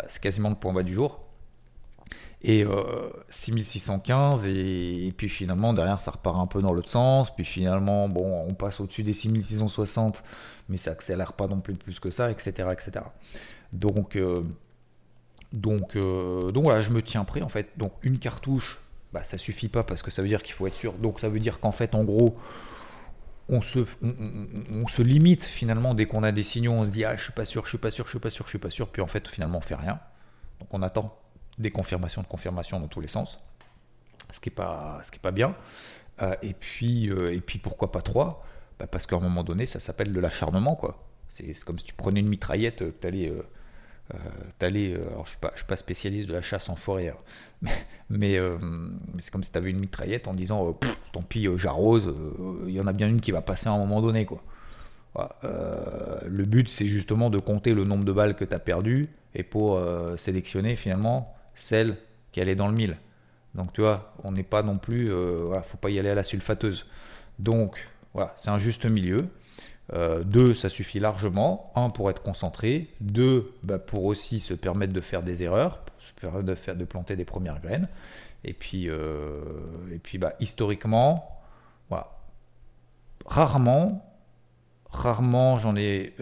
C'est 0.08 0.22
quasiment 0.22 0.48
le 0.48 0.54
point 0.54 0.72
bas 0.72 0.82
du 0.82 0.94
jour 0.94 1.20
et 2.44 2.64
6615 3.30 4.44
euh, 4.44 4.48
et, 4.48 5.12
puis 5.16 5.28
finalement 5.28 5.72
derrière 5.72 6.00
ça 6.00 6.10
repart 6.10 6.38
un 6.38 6.46
peu 6.46 6.60
dans 6.60 6.72
l'autre 6.72 6.90
sens. 6.90 7.34
Puis 7.34 7.44
finalement 7.44 8.08
bon 8.08 8.46
on 8.48 8.54
passe 8.54 8.80
au-dessus 8.80 9.02
des 9.02 9.12
6660 9.12 10.22
mais 10.68 10.76
ça 10.76 10.90
accélère 10.90 11.32
pas 11.34 11.46
non 11.46 11.60
plus 11.60 11.74
plus 11.74 12.00
que 12.00 12.10
ça 12.10 12.30
etc 12.30 12.68
etc 12.72 13.04
donc 13.72 14.16
euh, 14.16 14.44
donc 15.52 15.96
euh, 15.96 16.50
donc 16.50 16.64
voilà 16.64 16.80
je 16.82 16.90
me 16.90 17.02
tiens 17.02 17.24
prêt 17.24 17.42
en 17.42 17.48
fait. 17.48 17.70
Donc 17.76 17.92
une 18.02 18.18
cartouche 18.18 18.78
bah 19.12 19.24
ça 19.24 19.38
suffit 19.38 19.68
pas 19.68 19.82
parce 19.82 20.02
que 20.02 20.10
ça 20.10 20.22
veut 20.22 20.28
dire 20.28 20.42
qu'il 20.42 20.54
faut 20.54 20.66
être 20.66 20.76
sûr. 20.76 20.94
Donc 20.94 21.20
ça 21.20 21.28
veut 21.28 21.40
dire 21.40 21.60
qu'en 21.60 21.72
fait 21.72 21.94
en 21.94 22.04
gros 22.04 22.36
on 23.48 23.60
se, 23.60 23.80
on, 24.02 24.86
se 24.86 25.02
limite 25.02 25.44
finalement 25.44 25.94
dès 25.94 26.06
qu'on 26.06 26.22
a 26.22 26.32
des 26.32 26.44
signaux 26.44 26.72
on 26.72 26.84
se 26.84 26.90
dit 26.90 27.04
ah 27.04 27.16
je 27.16 27.24
suis 27.24 27.32
pas 27.32 27.44
sûr 27.44 27.64
je 27.64 27.70
suis 27.70 27.78
pas 27.78 27.90
sûr 27.90 28.06
je 28.06 28.10
suis 28.10 28.18
pas 28.18 28.30
sûr 28.30 28.46
je 28.46 28.50
suis 28.50 28.58
pas 28.58 28.70
sûr. 28.70 28.88
Puis 28.88 29.02
en 29.02 29.06
fait 29.06 29.28
finalement 29.28 29.58
on 29.58 29.62
fait 29.62 29.74
rien. 29.74 30.00
Donc 30.60 30.68
on 30.72 30.82
attend 30.82 31.21
des 31.62 31.70
confirmations 31.70 32.22
de 32.22 32.26
confirmation 32.26 32.78
dans 32.78 32.88
tous 32.88 33.00
les 33.00 33.08
sens, 33.08 33.40
ce 34.30 34.40
qui 34.40 34.50
n'est 34.50 34.54
pas, 34.54 35.00
ce 35.02 35.10
qui 35.10 35.16
est 35.16 35.20
pas 35.20 35.32
bien. 35.32 35.54
Euh, 36.20 36.32
et, 36.42 36.52
puis, 36.52 37.10
euh, 37.10 37.32
et 37.32 37.40
puis 37.40 37.58
pourquoi 37.58 37.90
pas 37.92 38.02
trois? 38.02 38.44
Bah, 38.78 38.86
Parce 38.86 39.06
qu'à 39.06 39.16
un 39.16 39.20
moment 39.20 39.44
donné, 39.44 39.66
ça 39.66 39.80
s'appelle 39.80 40.12
de 40.12 40.20
l'acharnement. 40.20 40.76
quoi. 40.76 41.02
C'est 41.30 41.58
comme 41.64 41.78
si 41.78 41.84
tu 41.84 41.94
prenais 41.94 42.20
une 42.20 42.28
mitraillette, 42.28 42.82
euh, 42.82 42.92
tu 43.00 43.06
allais... 44.66 44.94
alors 44.94 45.26
je 45.26 45.30
suis 45.30 45.38
suis 45.56 45.66
pas 45.66 45.76
spécialiste 45.76 46.28
de 46.28 46.34
la 46.34 46.42
chasse 46.42 46.68
en 46.68 46.76
forêt, 46.76 47.08
hein. 47.08 47.68
mais, 48.10 48.38
mais, 48.40 49.20
c'est 49.20 49.30
comme 49.30 49.42
si 49.42 49.50
tu 49.50 49.56
avais 49.56 49.70
une 49.70 49.80
mitraillette 49.80 50.28
en 50.28 50.34
disant 50.34 50.78
tant 51.12 51.22
pis, 51.22 51.48
j'arrose, 51.56 52.14
il 52.66 52.72
y 52.72 52.80
en 52.80 52.86
a 52.86 52.92
bien 52.92 53.08
une 53.08 53.20
qui 53.20 53.30
va 53.30 53.40
passer 53.40 53.68
à 53.68 53.72
un 53.72 53.78
moment 53.78 54.02
donné. 54.02 54.26
quoi. 54.26 54.42
le 55.14 56.44
but 56.44 56.68
c'est 56.68 56.86
justement 56.86 57.30
de 57.30 57.38
compter 57.38 57.72
le 57.72 57.84
nombre 57.84 58.04
de 58.04 58.12
balles 58.12 58.34
que 58.34 58.44
tu 58.44 58.52
as 58.52 58.58
perdu 58.58 59.06
et 59.34 59.44
pour 59.44 59.80
sélectionner 60.18 60.76
finalement 60.76 61.34
celle 61.54 61.96
qui 62.32 62.40
allait 62.40 62.54
dans 62.54 62.68
le 62.68 62.74
mille. 62.74 62.96
Donc 63.54 63.72
tu 63.72 63.82
vois, 63.82 64.14
on 64.24 64.32
n'est 64.32 64.42
pas 64.42 64.62
non 64.62 64.78
plus, 64.78 65.10
euh, 65.10 65.38
voilà, 65.44 65.62
faut 65.62 65.76
pas 65.76 65.90
y 65.90 65.98
aller 65.98 66.08
à 66.08 66.14
la 66.14 66.24
sulfateuse. 66.24 66.86
Donc 67.38 67.88
voilà, 68.14 68.32
c'est 68.36 68.50
un 68.50 68.58
juste 68.58 68.86
milieu. 68.86 69.18
Euh, 69.92 70.24
deux, 70.24 70.54
ça 70.54 70.68
suffit 70.68 71.00
largement. 71.00 71.72
Un, 71.76 71.90
pour 71.90 72.08
être 72.10 72.22
concentré. 72.22 72.88
Deux, 73.00 73.52
bah, 73.62 73.78
pour 73.78 74.04
aussi 74.04 74.40
se 74.40 74.54
permettre 74.54 74.92
de 74.92 75.00
faire 75.00 75.22
des 75.22 75.42
erreurs, 75.42 75.84
de, 76.22 76.54
faire, 76.54 76.76
de 76.76 76.84
planter 76.84 77.16
des 77.16 77.24
premières 77.24 77.60
graines. 77.60 77.88
Et 78.44 78.54
puis, 78.54 78.88
euh, 78.88 79.42
et 79.92 79.98
puis 79.98 80.18
bah, 80.18 80.34
historiquement. 80.40 81.28
Rarement, 83.24 84.04
rarement 84.90 85.56
j'en 85.56 85.76
ai, 85.76 86.16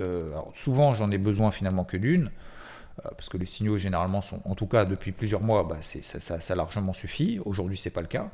souvent 0.55 0.95
j'en 0.95 1.11
ai 1.11 1.17
besoin 1.17 1.51
finalement 1.51 1.85
que 1.85 1.97
d'une. 1.97 2.31
Euh, 2.99 3.11
parce 3.17 3.29
que 3.29 3.37
les 3.37 3.47
signaux 3.47 3.79
généralement 3.79 4.23
sont, 4.23 4.41
en 4.45 4.55
tout 4.55 4.67
cas 4.67 4.85
depuis 4.85 5.13
plusieurs 5.13 5.41
mois, 5.41 5.63
bah, 5.63 5.79
ça, 5.81 6.55
largement 6.55 6.93
suffit. 6.93 7.39
Aujourd'hui, 7.45 7.77
c'est 7.77 7.91
pas 7.91 8.01
le 8.01 8.07
cas. 8.07 8.31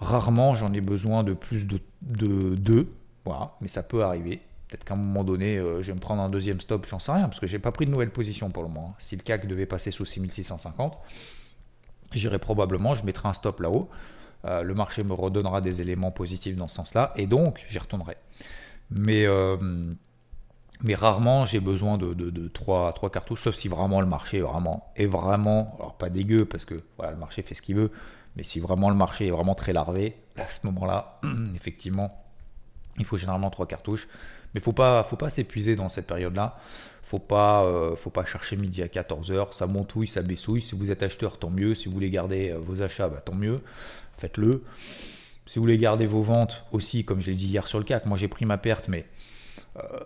Rarement, 0.00 0.54
j'en 0.54 0.72
ai 0.72 0.80
besoin 0.80 1.22
de 1.22 1.32
plus 1.32 1.66
de, 1.66 1.80
deux, 2.02 2.92
voilà, 3.24 3.52
mais 3.60 3.68
ça 3.68 3.82
peut 3.82 4.02
arriver. 4.02 4.42
Peut-être 4.68 4.84
qu'à 4.84 4.94
un 4.94 4.98
moment 4.98 5.24
donné, 5.24 5.56
euh, 5.56 5.80
je 5.82 5.88
vais 5.88 5.94
me 5.94 6.00
prendre 6.00 6.20
un 6.20 6.28
deuxième 6.28 6.60
stop, 6.60 6.86
j'en 6.86 6.98
sais 6.98 7.12
rien, 7.12 7.28
parce 7.28 7.40
que 7.40 7.46
j'ai 7.46 7.58
pas 7.58 7.72
pris 7.72 7.86
de 7.86 7.90
nouvelle 7.92 8.10
position 8.10 8.50
pour 8.50 8.62
le 8.62 8.68
moment. 8.68 8.94
Si 8.98 9.16
le 9.16 9.22
CAC 9.22 9.46
devait 9.46 9.64
passer 9.64 9.90
sous 9.90 10.04
6650, 10.04 10.98
j'irai 12.12 12.38
probablement, 12.38 12.94
je 12.94 13.06
mettrai 13.06 13.28
un 13.28 13.32
stop 13.32 13.60
là-haut. 13.60 13.88
Euh, 14.44 14.62
le 14.62 14.74
marché 14.74 15.02
me 15.02 15.14
redonnera 15.14 15.60
des 15.60 15.80
éléments 15.80 16.10
positifs 16.10 16.56
dans 16.56 16.68
ce 16.68 16.74
sens-là, 16.74 17.12
et 17.16 17.26
donc 17.26 17.64
j'y 17.68 17.78
retournerai. 17.78 18.16
Mais 18.90 19.26
mais 20.82 20.94
rarement 20.94 21.44
j'ai 21.44 21.60
besoin 21.60 21.98
de, 21.98 22.14
de, 22.14 22.48
3, 22.48 22.94
cartouches, 23.12 23.42
sauf 23.42 23.54
si 23.54 23.68
vraiment 23.68 24.00
le 24.00 24.06
marché 24.06 24.38
est 24.38 24.42
vraiment, 24.42 24.92
est 24.96 25.06
vraiment, 25.06 25.76
alors 25.78 25.96
pas 25.96 26.10
dégueu 26.10 26.44
parce 26.44 26.64
que 26.64 26.74
voilà, 26.96 27.12
le 27.12 27.18
marché 27.18 27.42
fait 27.42 27.54
ce 27.54 27.62
qu'il 27.62 27.76
veut, 27.76 27.90
mais 28.36 28.42
si 28.42 28.60
vraiment 28.60 28.90
le 28.90 28.96
marché 28.96 29.26
est 29.26 29.30
vraiment 29.30 29.54
très 29.54 29.72
larvé, 29.72 30.16
à 30.36 30.46
ce 30.48 30.66
moment-là, 30.66 31.20
effectivement, 31.56 32.22
il 32.98 33.04
faut 33.04 33.16
généralement 33.16 33.50
3 33.50 33.66
cartouches. 33.66 34.08
Mais 34.54 34.60
faut 34.60 34.72
pas, 34.72 35.04
faut 35.04 35.16
pas 35.16 35.28
s'épuiser 35.28 35.76
dans 35.76 35.90
cette 35.90 36.06
période-là. 36.06 36.58
Faut 37.02 37.18
pas, 37.18 37.64
euh, 37.64 37.94
faut 37.94 38.10
pas 38.10 38.24
chercher 38.24 38.56
midi 38.56 38.82
à 38.82 38.86
14h. 38.86 39.52
Ça 39.52 39.66
montouille, 39.66 40.08
ça 40.08 40.22
baissouille. 40.22 40.62
Si 40.62 40.74
vous 40.74 40.90
êtes 40.90 41.02
acheteur, 41.02 41.38
tant 41.38 41.50
mieux. 41.50 41.74
Si 41.74 41.88
vous 41.88 41.92
voulez 41.92 42.10
garder 42.10 42.50
euh, 42.50 42.58
vos 42.58 42.82
achats, 42.82 43.08
bah, 43.08 43.20
tant 43.22 43.34
mieux. 43.34 43.58
Faites-le. 44.16 44.64
Si 45.44 45.58
vous 45.58 45.62
voulez 45.62 45.76
garder 45.76 46.06
vos 46.06 46.22
ventes 46.22 46.64
aussi, 46.72 47.04
comme 47.04 47.20
je 47.20 47.26
l'ai 47.26 47.36
dit 47.36 47.46
hier 47.46 47.68
sur 47.68 47.78
le 47.78 47.84
CAC, 47.84 48.06
moi 48.06 48.16
j'ai 48.16 48.28
pris 48.28 48.46
ma 48.46 48.58
perte, 48.58 48.88
mais 48.88 49.06
euh, 49.76 50.00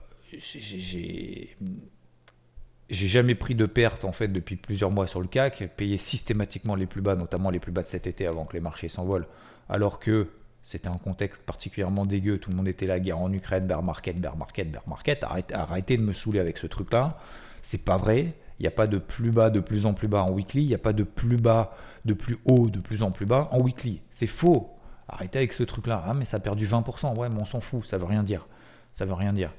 j'ai 2.91 3.07
jamais 3.07 3.35
pris 3.35 3.55
de 3.55 3.67
perte 3.67 4.05
en 4.05 4.13
fait 4.13 4.29
depuis 4.29 4.57
plusieurs 4.57 4.91
mois 4.91 5.07
sur 5.07 5.21
le 5.21 5.29
CAC, 5.29 5.71
payé 5.77 5.97
systématiquement 5.99 6.75
les 6.75 6.87
plus 6.87 7.01
bas, 7.01 7.15
notamment 7.15 7.51
les 7.51 7.61
plus 7.61 7.73
bas 7.73 7.83
de 7.83 7.89
cet 7.89 8.07
été 8.07 8.27
avant 8.27 8.45
que 8.45 8.55
les 8.55 8.61
marchés 8.61 8.89
s'envolent, 8.89 9.27
alors 9.69 10.01
que 10.01 10.29
c'était 10.65 10.89
un 10.89 10.99
contexte 10.99 11.43
particulièrement 11.43 12.05
dégueu, 12.05 12.39
tout 12.39 12.51
le 12.51 12.57
monde 12.57 12.69
était 12.69 12.87
là, 12.87 13.01
guerre 13.01 13.19
en 13.19 13.33
Ukraine, 13.33 13.67
bear 13.67 13.83
market, 13.83 14.21
bear 14.21 14.37
market, 14.37 14.71
bear 14.71 14.83
market, 14.87 15.25
arrêtez, 15.25 15.55
arrêtez 15.55 15.97
de 15.97 16.03
me 16.03 16.13
saouler 16.13 16.41
avec 16.41 16.59
ce 16.59 16.67
truc-là, 16.67 17.19
c'est 17.63 17.85
pas 17.85 17.97
vrai, 17.97 18.35
il 18.59 18.63
n'y 18.63 18.69
a 18.69 18.73
pas 18.73 18.87
de 18.87 18.99
plus 18.99 19.31
bas 19.31 19.51
de 19.51 19.61
plus 19.61 19.87
en 19.87 19.95
plus 19.95 20.09
bas 20.09 20.23
en 20.23 20.33
weekly, 20.33 20.63
il 20.63 20.69
n'y 20.69 20.75
a 20.75 20.79
pas 20.79 20.93
de 20.93 21.05
plus 21.05 21.37
bas 21.37 21.77
de 22.05 22.15
plus 22.15 22.37
haut 22.45 22.69
de 22.69 22.81
plus 22.81 23.03
en 23.03 23.11
plus 23.11 23.27
bas 23.27 23.49
en 23.53 23.61
weekly, 23.61 24.03
c'est 24.11 24.27
faux, 24.27 24.71
arrêtez 25.09 25.39
avec 25.39 25.53
ce 25.53 25.63
truc-là, 25.63 26.05
ah 26.07 26.15
mais 26.15 26.25
ça 26.25 26.39
a 26.39 26.41
perdu 26.41 26.67
20%, 26.67 27.19
ouais 27.19 27.29
mais 27.29 27.41
on 27.41 27.47
s'en 27.47 27.61
fout, 27.61 27.87
ça 27.87 27.99
veut 27.99 28.05
rien 28.05 28.25
dire, 28.25 28.49
ça 28.97 29.05
veut 29.05 29.15
rien 29.15 29.33
dire. 29.33 29.53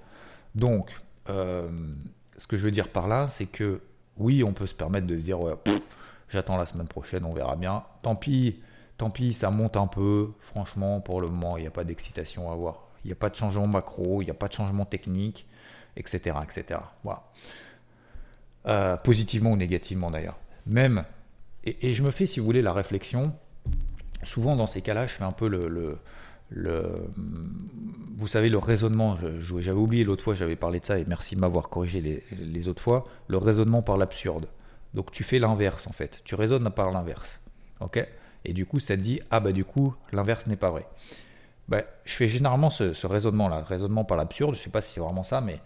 Donc, 0.56 0.92
euh, 1.30 1.70
ce 2.38 2.48
que 2.48 2.58
je 2.58 2.66
veux 2.66 2.72
dire 2.72 2.90
par 2.90 3.08
là, 3.08 3.28
c'est 3.30 3.46
que 3.46 3.82
oui, 4.18 4.44
on 4.44 4.54
peut 4.54 4.68
se 4.68 4.76
permettre 4.76 5.08
de 5.08 5.18
se 5.18 5.24
dire, 5.24 5.40
j'attends 6.30 6.58
la 6.58 6.66
semaine 6.66 6.88
prochaine, 6.88 7.26
on 7.26 7.34
verra 7.34 7.56
bien. 7.56 7.84
Tant 8.02 8.16
pis, 8.16 8.60
tant 8.98 9.10
pis, 9.10 9.34
ça 9.34 9.50
monte 9.50 9.78
un 9.78 9.88
peu. 9.88 10.32
Franchement, 10.42 11.00
pour 11.00 11.22
le 11.22 11.28
moment, 11.28 11.58
il 11.58 11.62
n'y 11.62 11.68
a 11.68 11.72
pas 11.72 11.84
d'excitation 11.84 12.50
à 12.50 12.54
avoir. 12.54 12.88
Il 13.04 13.08
n'y 13.08 13.14
a 13.14 13.16
pas 13.16 13.30
de 13.30 13.36
changement 13.36 13.68
macro, 13.68 14.22
il 14.22 14.26
n'y 14.26 14.32
a 14.32 14.36
pas 14.36 14.48
de 14.48 14.54
changement 14.54 14.86
technique, 14.86 15.48
etc. 15.96 16.38
etc. 16.44 16.80
Voilà. 17.04 17.24
Euh, 18.68 18.98
positivement 18.98 19.54
ou 19.54 19.58
négativement 19.58 20.12
d'ailleurs. 20.12 20.38
Même, 20.68 21.04
et, 21.64 21.96
je 21.96 22.04
me 22.04 22.12
fais, 22.12 22.26
si 22.26 22.40
vous 22.40 22.46
voulez, 22.46 22.62
la 22.62 22.74
réflexion, 22.74 23.34
souvent 24.24 24.56
dans 24.56 24.68
ces 24.68 24.82
cas-là, 24.82 25.08
je 25.08 25.14
fais 25.14 25.24
un 25.24 25.32
peu 25.32 25.48
le 25.48 25.68
le, 25.68 25.98
vous 26.52 28.28
savez, 28.28 28.50
le 28.50 28.58
raisonnement, 28.58 29.18
j'avais 29.60 29.78
oublié 29.78 30.04
l'autre 30.04 30.24
fois, 30.24 30.36
j'avais 30.36 30.56
parlé 30.56 30.80
de 30.80 30.86
ça, 30.86 31.00
et 31.00 31.06
merci 31.08 31.36
de 31.36 31.42
m'avoir 31.42 31.70
corrigé 31.70 32.24
les, 32.32 32.68
autres 32.68 32.82
fois, 32.82 33.06
le 33.28 33.38
raisonnement 33.38 33.82
par 33.82 33.98
l'absurde. 33.98 34.48
Donc 34.94 35.12
tu 35.12 35.24
fais 35.24 35.40
l'inverse 35.40 35.88
en 35.88 35.94
fait, 35.94 36.20
tu 36.26 36.36
raisonnes 36.36 36.70
par 36.70 36.92
l'inverse. 36.92 37.40
ok? 37.80 38.06
Et 38.44 38.54
du 38.54 38.66
coup, 38.66 38.80
ça 38.80 38.98
te 38.98 39.02
dit, 39.02 39.22
ah 39.30 39.40
bah 39.40 39.52
du 39.52 39.64
coup, 39.64 39.94
l'inverse 40.12 40.48
n'est 40.48 40.56
pas 40.56 40.72
vrai. 40.72 40.86
Bah, 41.68 41.84
je 42.06 42.14
fais 42.14 42.28
généralement 42.28 42.70
ce, 42.70 43.08
raisonnement-là, 43.08 43.64
raisonnement 43.64 44.04
par 44.04 44.18
l'absurde, 44.18 44.56
je 44.56 44.62
sais 44.62 44.70
pas 44.70 44.82
si 44.82 44.94
c'est 44.94 45.00
vraiment 45.00 45.24
ça, 45.24 45.42
mais 45.42 45.60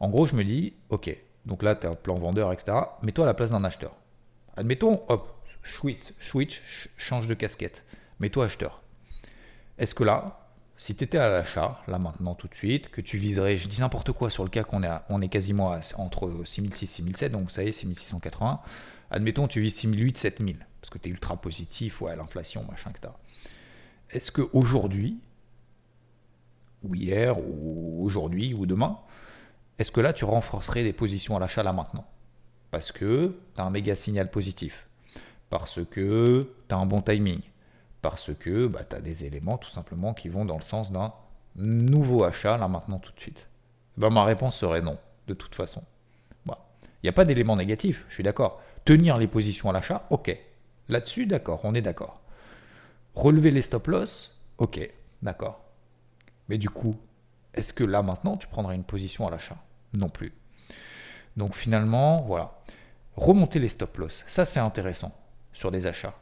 en 0.00 0.08
gros, 0.08 0.26
je 0.26 0.34
me 0.34 0.44
dis, 0.44 0.74
ok, 0.90 1.14
donc 1.44 1.62
là, 1.62 1.74
tu 1.74 1.86
as 1.86 1.90
un 1.90 1.94
plan 1.94 2.14
vendeur, 2.14 2.52
etc. 2.52 2.78
Mets-toi 3.02 3.24
à 3.24 3.26
la 3.26 3.34
place 3.34 3.50
d'un 3.50 3.64
acheteur. 3.64 3.94
Admettons, 4.56 5.02
hop, 5.08 5.28
switch, 5.62 6.12
switch, 6.20 6.88
change 6.96 7.26
de 7.26 7.34
casquette. 7.34 7.84
Mets-toi 8.20 8.46
acheteur. 8.46 8.83
Est-ce 9.78 9.94
que 9.94 10.04
là, 10.04 10.40
si 10.76 10.94
tu 10.94 11.04
étais 11.04 11.18
à 11.18 11.28
l'achat, 11.28 11.80
là 11.86 11.98
maintenant 11.98 12.34
tout 12.34 12.48
de 12.48 12.54
suite, 12.54 12.90
que 12.90 13.00
tu 13.00 13.18
viserais, 13.18 13.58
je 13.58 13.68
dis 13.68 13.80
n'importe 13.80 14.12
quoi 14.12 14.30
sur 14.30 14.44
le 14.44 14.50
cas 14.50 14.64
qu'on 14.64 14.82
est, 14.82 14.90
on 15.08 15.20
est 15.22 15.28
quasiment 15.28 15.76
entre 15.96 16.42
6006 16.44 16.82
et 16.82 16.86
6007, 16.86 17.32
donc 17.32 17.44
vous 17.44 17.50
savez, 17.50 17.72
6680, 17.72 18.60
Admettons, 19.10 19.46
tu 19.46 19.60
vises 19.60 19.76
6008, 19.76 20.18
7000, 20.18 20.66
parce 20.80 20.90
que 20.90 20.98
tu 20.98 21.08
es 21.08 21.12
ultra 21.12 21.36
positif, 21.36 22.00
ouais, 22.02 22.16
l'inflation, 22.16 22.64
machin, 22.68 22.90
etc. 22.90 23.12
Est-ce 24.10 24.32
qu'aujourd'hui, 24.32 25.20
ou 26.82 26.96
hier, 26.96 27.38
ou 27.38 28.04
aujourd'hui, 28.04 28.54
ou 28.54 28.66
demain, 28.66 28.98
est-ce 29.78 29.92
que 29.92 30.00
là, 30.00 30.12
tu 30.12 30.24
renforcerais 30.24 30.82
des 30.82 30.92
positions 30.92 31.36
à 31.36 31.40
l'achat 31.40 31.62
là 31.62 31.72
maintenant? 31.72 32.06
Parce 32.72 32.90
que 32.90 33.36
tu 33.54 33.60
as 33.60 33.64
un 33.64 33.70
méga 33.70 33.94
signal 33.94 34.30
positif, 34.30 34.88
parce 35.48 35.84
que 35.84 36.48
tu 36.68 36.74
as 36.74 36.78
un 36.78 36.86
bon 36.86 37.00
timing, 37.00 37.40
parce 38.04 38.34
que 38.34 38.66
bah, 38.66 38.82
tu 38.84 38.96
as 38.96 39.00
des 39.00 39.24
éléments 39.24 39.56
tout 39.56 39.70
simplement 39.70 40.12
qui 40.12 40.28
vont 40.28 40.44
dans 40.44 40.58
le 40.58 40.62
sens 40.62 40.92
d'un 40.92 41.14
nouveau 41.56 42.22
achat 42.22 42.58
là 42.58 42.68
maintenant 42.68 42.98
tout 42.98 43.12
de 43.12 43.18
suite. 43.18 43.48
Ben, 43.96 44.10
ma 44.10 44.24
réponse 44.24 44.58
serait 44.58 44.82
non, 44.82 44.98
de 45.26 45.32
toute 45.32 45.54
façon. 45.54 45.82
Il 46.46 47.08
n'y 47.08 47.10
a 47.10 47.12
pas 47.12 47.24
d'élément 47.24 47.56
négatif, 47.56 48.04
je 48.08 48.14
suis 48.14 48.22
d'accord. 48.22 48.62
Tenir 48.86 49.18
les 49.18 49.26
positions 49.26 49.68
à 49.68 49.74
l'achat, 49.74 50.06
ok. 50.08 50.38
Là-dessus, 50.88 51.26
d'accord, 51.26 51.60
on 51.64 51.74
est 51.74 51.82
d'accord. 51.82 52.20
Relever 53.14 53.50
les 53.50 53.60
stop-loss, 53.60 54.38
ok, 54.56 54.90
d'accord. 55.20 55.60
Mais 56.48 56.56
du 56.56 56.70
coup, 56.70 56.96
est-ce 57.52 57.72
que 57.72 57.84
là 57.84 58.02
maintenant 58.02 58.36
tu 58.36 58.48
prendrais 58.48 58.74
une 58.74 58.84
position 58.84 59.26
à 59.26 59.30
l'achat? 59.30 59.56
Non 59.98 60.10
plus. 60.10 60.34
Donc 61.38 61.54
finalement, 61.54 62.22
voilà. 62.22 62.52
Remonter 63.16 63.58
les 63.58 63.68
stop-loss, 63.68 64.24
ça 64.26 64.44
c'est 64.44 64.60
intéressant 64.60 65.12
sur 65.54 65.70
des 65.70 65.86
achats. 65.86 66.14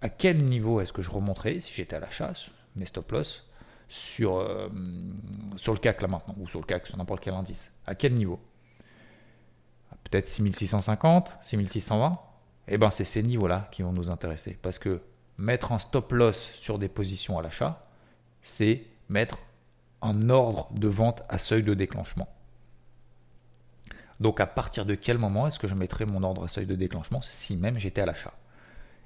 À 0.00 0.08
quel 0.08 0.44
niveau 0.44 0.80
est-ce 0.80 0.92
que 0.92 1.02
je 1.02 1.10
remonterais 1.10 1.60
si 1.60 1.72
j'étais 1.72 1.96
à 1.96 2.00
l'achat, 2.00 2.32
mes 2.76 2.86
stop-loss, 2.86 3.48
sur, 3.88 4.36
euh, 4.36 4.68
sur 5.56 5.72
le 5.72 5.78
CAC 5.78 6.02
là 6.02 6.08
maintenant, 6.08 6.34
ou 6.38 6.48
sur 6.48 6.60
le 6.60 6.66
CAC, 6.66 6.86
sur 6.86 6.96
n'importe 6.96 7.22
quel 7.22 7.34
indice? 7.34 7.72
À 7.86 7.94
quel 7.94 8.14
niveau? 8.14 8.38
Peut-être 10.04 10.28
6650, 10.28 11.36
6620, 11.42 12.18
eh 12.68 12.78
ben 12.78 12.90
c'est 12.90 13.04
ces 13.04 13.22
niveaux-là 13.22 13.68
qui 13.72 13.82
vont 13.82 13.92
nous 13.92 14.10
intéresser. 14.10 14.58
Parce 14.62 14.78
que 14.78 15.02
mettre 15.36 15.72
un 15.72 15.78
stop 15.78 16.12
loss 16.12 16.50
sur 16.54 16.78
des 16.78 16.88
positions 16.88 17.38
à 17.38 17.42
l'achat, 17.42 17.86
c'est 18.42 18.84
mettre 19.08 19.38
un 20.02 20.30
ordre 20.30 20.70
de 20.72 20.88
vente 20.88 21.24
à 21.28 21.38
seuil 21.38 21.62
de 21.62 21.74
déclenchement. 21.74 22.28
Donc 24.20 24.40
à 24.40 24.46
partir 24.46 24.84
de 24.84 24.94
quel 24.94 25.18
moment 25.18 25.46
est-ce 25.46 25.58
que 25.58 25.68
je 25.68 25.74
mettrais 25.74 26.06
mon 26.06 26.22
ordre 26.22 26.44
à 26.44 26.48
seuil 26.48 26.66
de 26.66 26.74
déclenchement 26.74 27.22
si 27.22 27.56
même 27.56 27.78
j'étais 27.78 28.00
à 28.00 28.06
l'achat? 28.06 28.34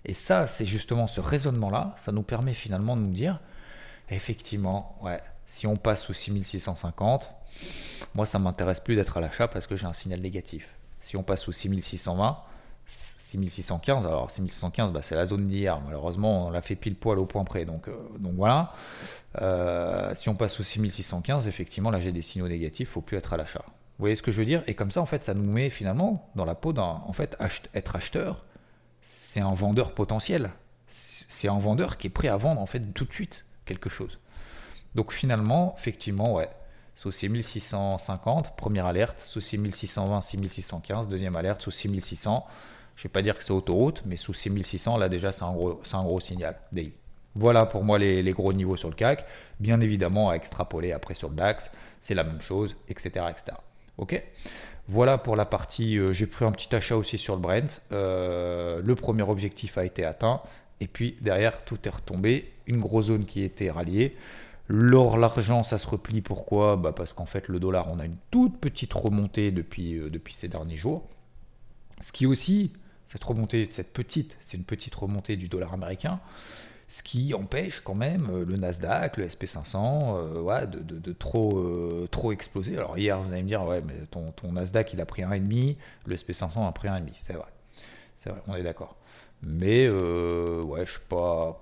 Et 0.04 0.14
ça, 0.14 0.46
c'est 0.46 0.66
justement 0.66 1.06
ce 1.06 1.20
raisonnement-là, 1.20 1.94
ça 1.98 2.12
nous 2.12 2.22
permet 2.22 2.54
finalement 2.54 2.96
de 2.96 3.02
nous 3.02 3.12
dire, 3.12 3.40
effectivement, 4.10 4.98
ouais, 5.02 5.20
si 5.46 5.66
on 5.66 5.76
passe 5.76 6.04
sous 6.04 6.14
6650, 6.14 7.30
moi 8.14 8.26
ça 8.26 8.38
m'intéresse 8.38 8.80
plus 8.80 8.96
d'être 8.96 9.16
à 9.16 9.20
l'achat 9.20 9.48
parce 9.48 9.66
que 9.66 9.76
j'ai 9.76 9.86
un 9.86 9.92
signal 9.92 10.20
négatif. 10.20 10.68
Si 11.00 11.16
on 11.16 11.22
passe 11.22 11.48
au 11.48 11.52
6620, 11.52 12.38
6615, 12.86 14.06
alors 14.06 14.30
6615, 14.30 14.92
bah, 14.92 15.02
c'est 15.02 15.14
la 15.14 15.26
zone 15.26 15.46
d'hier. 15.48 15.80
Malheureusement, 15.84 16.46
on 16.46 16.50
l'a 16.50 16.62
fait 16.62 16.76
pile 16.76 16.94
poil 16.94 17.18
au 17.18 17.26
point 17.26 17.44
près. 17.44 17.64
Donc, 17.64 17.88
euh, 17.88 17.92
donc 18.18 18.34
voilà. 18.34 18.72
Euh, 19.40 20.14
si 20.14 20.28
on 20.28 20.34
passe 20.34 20.60
au 20.60 20.62
6615, 20.62 21.48
effectivement, 21.48 21.90
là 21.90 22.00
j'ai 22.00 22.12
des 22.12 22.22
signaux 22.22 22.48
négatifs, 22.48 22.88
il 22.88 22.90
ne 22.90 22.92
faut 22.92 23.00
plus 23.00 23.16
être 23.16 23.32
à 23.32 23.36
l'achat. 23.36 23.64
Vous 23.66 24.04
voyez 24.04 24.16
ce 24.16 24.22
que 24.22 24.32
je 24.32 24.38
veux 24.38 24.46
dire? 24.46 24.62
Et 24.66 24.74
comme 24.74 24.90
ça, 24.90 25.00
en 25.00 25.06
fait, 25.06 25.22
ça 25.22 25.34
nous 25.34 25.44
met 25.44 25.70
finalement 25.70 26.28
dans 26.34 26.44
la 26.44 26.54
peau 26.54 26.72
d'un. 26.72 27.02
En 27.06 27.12
fait, 27.12 27.36
être 27.74 27.96
acheteur, 27.96 28.44
c'est 29.02 29.40
un 29.40 29.54
vendeur 29.54 29.94
potentiel. 29.94 30.50
C'est 30.86 31.48
un 31.48 31.58
vendeur 31.58 31.96
qui 31.96 32.06
est 32.06 32.10
prêt 32.10 32.28
à 32.28 32.36
vendre 32.36 32.60
en 32.60 32.66
fait 32.66 32.80
tout 32.94 33.04
de 33.04 33.12
suite 33.12 33.44
quelque 33.64 33.90
chose. 33.90 34.18
Donc 34.94 35.12
finalement, 35.12 35.74
effectivement, 35.78 36.34
ouais, 36.34 36.48
sous 36.96 37.10
6650, 37.10 38.56
première 38.56 38.86
alerte, 38.86 39.20
sous 39.26 39.40
6620, 39.40 40.20
6615, 40.20 41.08
deuxième 41.08 41.36
alerte, 41.36 41.62
sous 41.62 41.70
6600. 41.70 42.46
Je 42.94 43.00
ne 43.00 43.02
vais 43.04 43.08
pas 43.12 43.22
dire 43.22 43.36
que 43.36 43.42
c'est 43.42 43.52
autoroute, 43.52 44.02
mais 44.04 44.16
sous 44.16 44.34
6600, 44.34 44.98
là 44.98 45.08
déjà, 45.08 45.32
c'est 45.32 45.44
un 45.44 45.52
gros, 45.52 45.80
un 45.92 46.02
gros 46.02 46.20
signal. 46.20 46.56
Voilà 47.34 47.64
pour 47.64 47.82
moi 47.82 47.98
les, 47.98 48.30
gros 48.32 48.52
niveaux 48.52 48.76
sur 48.76 48.88
le 48.88 48.94
CAC. 48.94 49.24
Bien 49.58 49.80
évidemment, 49.80 50.28
à 50.30 50.34
extrapoler 50.34 50.92
après 50.92 51.14
sur 51.14 51.30
le 51.30 51.34
DAX, 51.34 51.70
c'est 52.00 52.14
la 52.14 52.24
même 52.24 52.42
chose, 52.42 52.76
etc. 52.88 53.26
etc. 53.30 53.56
Ok? 53.96 54.22
Voilà 54.88 55.16
pour 55.16 55.36
la 55.36 55.44
partie, 55.44 55.98
euh, 55.98 56.12
j'ai 56.12 56.26
pris 56.26 56.44
un 56.44 56.52
petit 56.52 56.74
achat 56.74 56.96
aussi 56.96 57.18
sur 57.18 57.34
le 57.34 57.40
Brent. 57.40 57.82
Euh, 57.92 58.82
le 58.84 58.94
premier 58.94 59.22
objectif 59.22 59.78
a 59.78 59.84
été 59.84 60.04
atteint. 60.04 60.40
Et 60.80 60.88
puis 60.88 61.16
derrière, 61.20 61.64
tout 61.64 61.78
est 61.84 61.90
retombé. 61.90 62.52
Une 62.66 62.78
grosse 62.78 63.06
zone 63.06 63.24
qui 63.24 63.42
était 63.42 63.70
ralliée. 63.70 64.16
L'or, 64.68 65.16
l'argent, 65.18 65.64
ça 65.64 65.78
se 65.78 65.86
replie. 65.86 66.20
Pourquoi? 66.20 66.76
Bah 66.76 66.92
Parce 66.92 67.12
qu'en 67.12 67.26
fait, 67.26 67.48
le 67.48 67.60
dollar, 67.60 67.90
on 67.90 67.98
a 68.00 68.04
une 68.04 68.16
toute 68.30 68.58
petite 68.58 68.92
remontée 68.92 69.50
depuis, 69.52 69.94
euh, 69.94 70.10
depuis 70.10 70.34
ces 70.34 70.48
derniers 70.48 70.76
jours. 70.76 71.08
Ce 72.00 72.10
qui 72.10 72.26
aussi, 72.26 72.72
cette 73.06 73.22
remontée, 73.22 73.68
cette 73.70 73.92
petite, 73.92 74.36
c'est 74.40 74.56
une 74.56 74.64
petite 74.64 74.94
remontée 74.94 75.36
du 75.36 75.48
dollar 75.48 75.72
américain. 75.74 76.20
Ce 76.92 77.02
qui 77.02 77.32
empêche 77.32 77.80
quand 77.80 77.94
même 77.94 78.28
euh, 78.30 78.44
le 78.44 78.56
Nasdaq, 78.56 79.16
le 79.16 79.26
SP500, 79.26 80.14
euh, 80.14 80.66
de, 80.66 81.12
trop, 81.12 82.06
trop 82.10 82.32
exploser. 82.32 82.76
Alors 82.76 82.98
hier, 82.98 83.20
vous 83.20 83.32
allez 83.32 83.42
me 83.42 83.48
dire, 83.48 83.64
ouais, 83.64 83.80
mais 83.80 83.94
ton, 84.10 84.52
Nasdaq, 84.52 84.92
il 84.92 85.00
a 85.00 85.06
pris 85.06 85.22
un 85.22 85.30
1,5, 85.30 85.76
le 86.06 86.16
SP500 86.16 86.68
a 86.68 86.72
pris 86.72 86.88
un 86.88 87.00
1,5. 87.00 87.12
C'est 87.22 87.32
vrai. 87.32 87.46
C'est 88.18 88.30
vrai, 88.30 88.40
on 88.46 88.54
est 88.54 88.62
d'accord. 88.62 88.96
Mais, 89.42 89.88
ouais, 89.88 90.86
je 90.86 90.92
suis 90.92 91.00
pas 91.08 91.60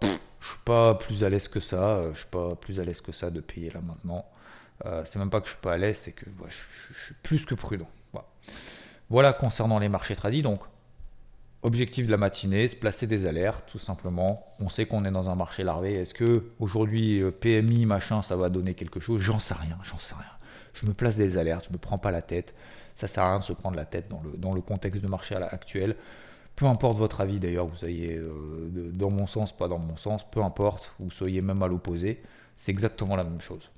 suis 0.50 0.58
pas 0.64 0.94
plus 0.94 1.24
à 1.24 1.28
l'aise 1.28 1.48
que 1.48 1.60
ça. 1.60 1.96
Euh, 1.96 2.14
je 2.14 2.20
suis 2.20 2.28
pas 2.28 2.54
plus 2.56 2.80
à 2.80 2.84
l'aise 2.84 3.00
que 3.00 3.12
ça 3.12 3.30
de 3.30 3.40
payer 3.40 3.70
là 3.70 3.80
maintenant. 3.80 4.26
Euh, 4.86 5.02
c'est 5.04 5.18
même 5.18 5.30
pas 5.30 5.40
que 5.40 5.46
je 5.46 5.52
suis 5.52 5.60
pas 5.60 5.74
à 5.74 5.76
l'aise, 5.76 6.00
c'est 6.02 6.12
que 6.12 6.24
je, 6.48 7.04
suis 7.04 7.14
plus 7.22 7.44
que 7.44 7.54
prudent. 7.54 7.88
Voilà. 9.08 9.32
concernant 9.32 9.78
les 9.78 9.88
marchés 9.88 10.16
tradis. 10.16 10.42
Donc, 10.42 10.60
objectif 11.62 12.06
de 12.06 12.10
la 12.10 12.16
matinée, 12.16 12.68
se 12.68 12.76
placer 12.76 13.06
des 13.06 13.26
alertes, 13.26 13.64
tout 13.70 13.78
simplement. 13.78 14.46
On 14.60 14.68
sait 14.68 14.86
qu'on 14.86 15.04
est 15.04 15.10
dans 15.10 15.28
un 15.28 15.34
marché 15.34 15.64
larvé. 15.64 15.92
Est-ce 15.94 16.14
que 16.14 16.50
aujourd'hui 16.58 17.20
euh, 17.20 17.30
PMI 17.30 17.86
machin, 17.86 18.22
ça 18.22 18.36
va 18.36 18.48
donner 18.48 18.74
quelque 18.74 19.00
chose? 19.00 19.20
J'en 19.20 19.40
sais 19.40 19.54
rien. 19.54 19.76
J'en 19.82 19.98
sais 19.98 20.14
rien. 20.14 20.32
Je 20.72 20.86
me 20.86 20.92
place 20.92 21.16
des 21.16 21.36
alertes. 21.38 21.66
Je 21.68 21.72
me 21.72 21.78
prends 21.78 21.98
pas 21.98 22.10
la 22.10 22.22
tête. 22.22 22.54
Ça 22.96 23.08
sert 23.08 23.24
à 23.24 23.30
rien 23.30 23.38
de 23.40 23.44
se 23.44 23.52
prendre 23.52 23.76
la 23.76 23.84
tête 23.84 24.10
dans 24.10 24.52
le, 24.52 24.60
contexte 24.60 25.02
de 25.02 25.08
marché 25.08 25.34
actuel. 25.34 25.96
Peu 26.56 26.66
importe 26.66 26.98
votre 26.98 27.22
avis 27.22 27.38
d'ailleurs, 27.38 27.66
vous 27.66 27.76
soyez 27.76 28.16
euh, 28.16 28.90
dans 28.92 29.10
mon 29.10 29.26
sens, 29.26 29.56
pas 29.56 29.68
dans 29.68 29.78
mon 29.78 29.96
sens, 29.96 30.28
peu 30.30 30.42
importe, 30.42 30.92
vous 30.98 31.10
soyez 31.10 31.40
même 31.40 31.62
à 31.62 31.66
l'opposé, 31.66 32.22
c'est 32.58 32.70
exactement 32.70 33.16
la 33.16 33.24
même 33.24 33.40
chose. 33.40 33.70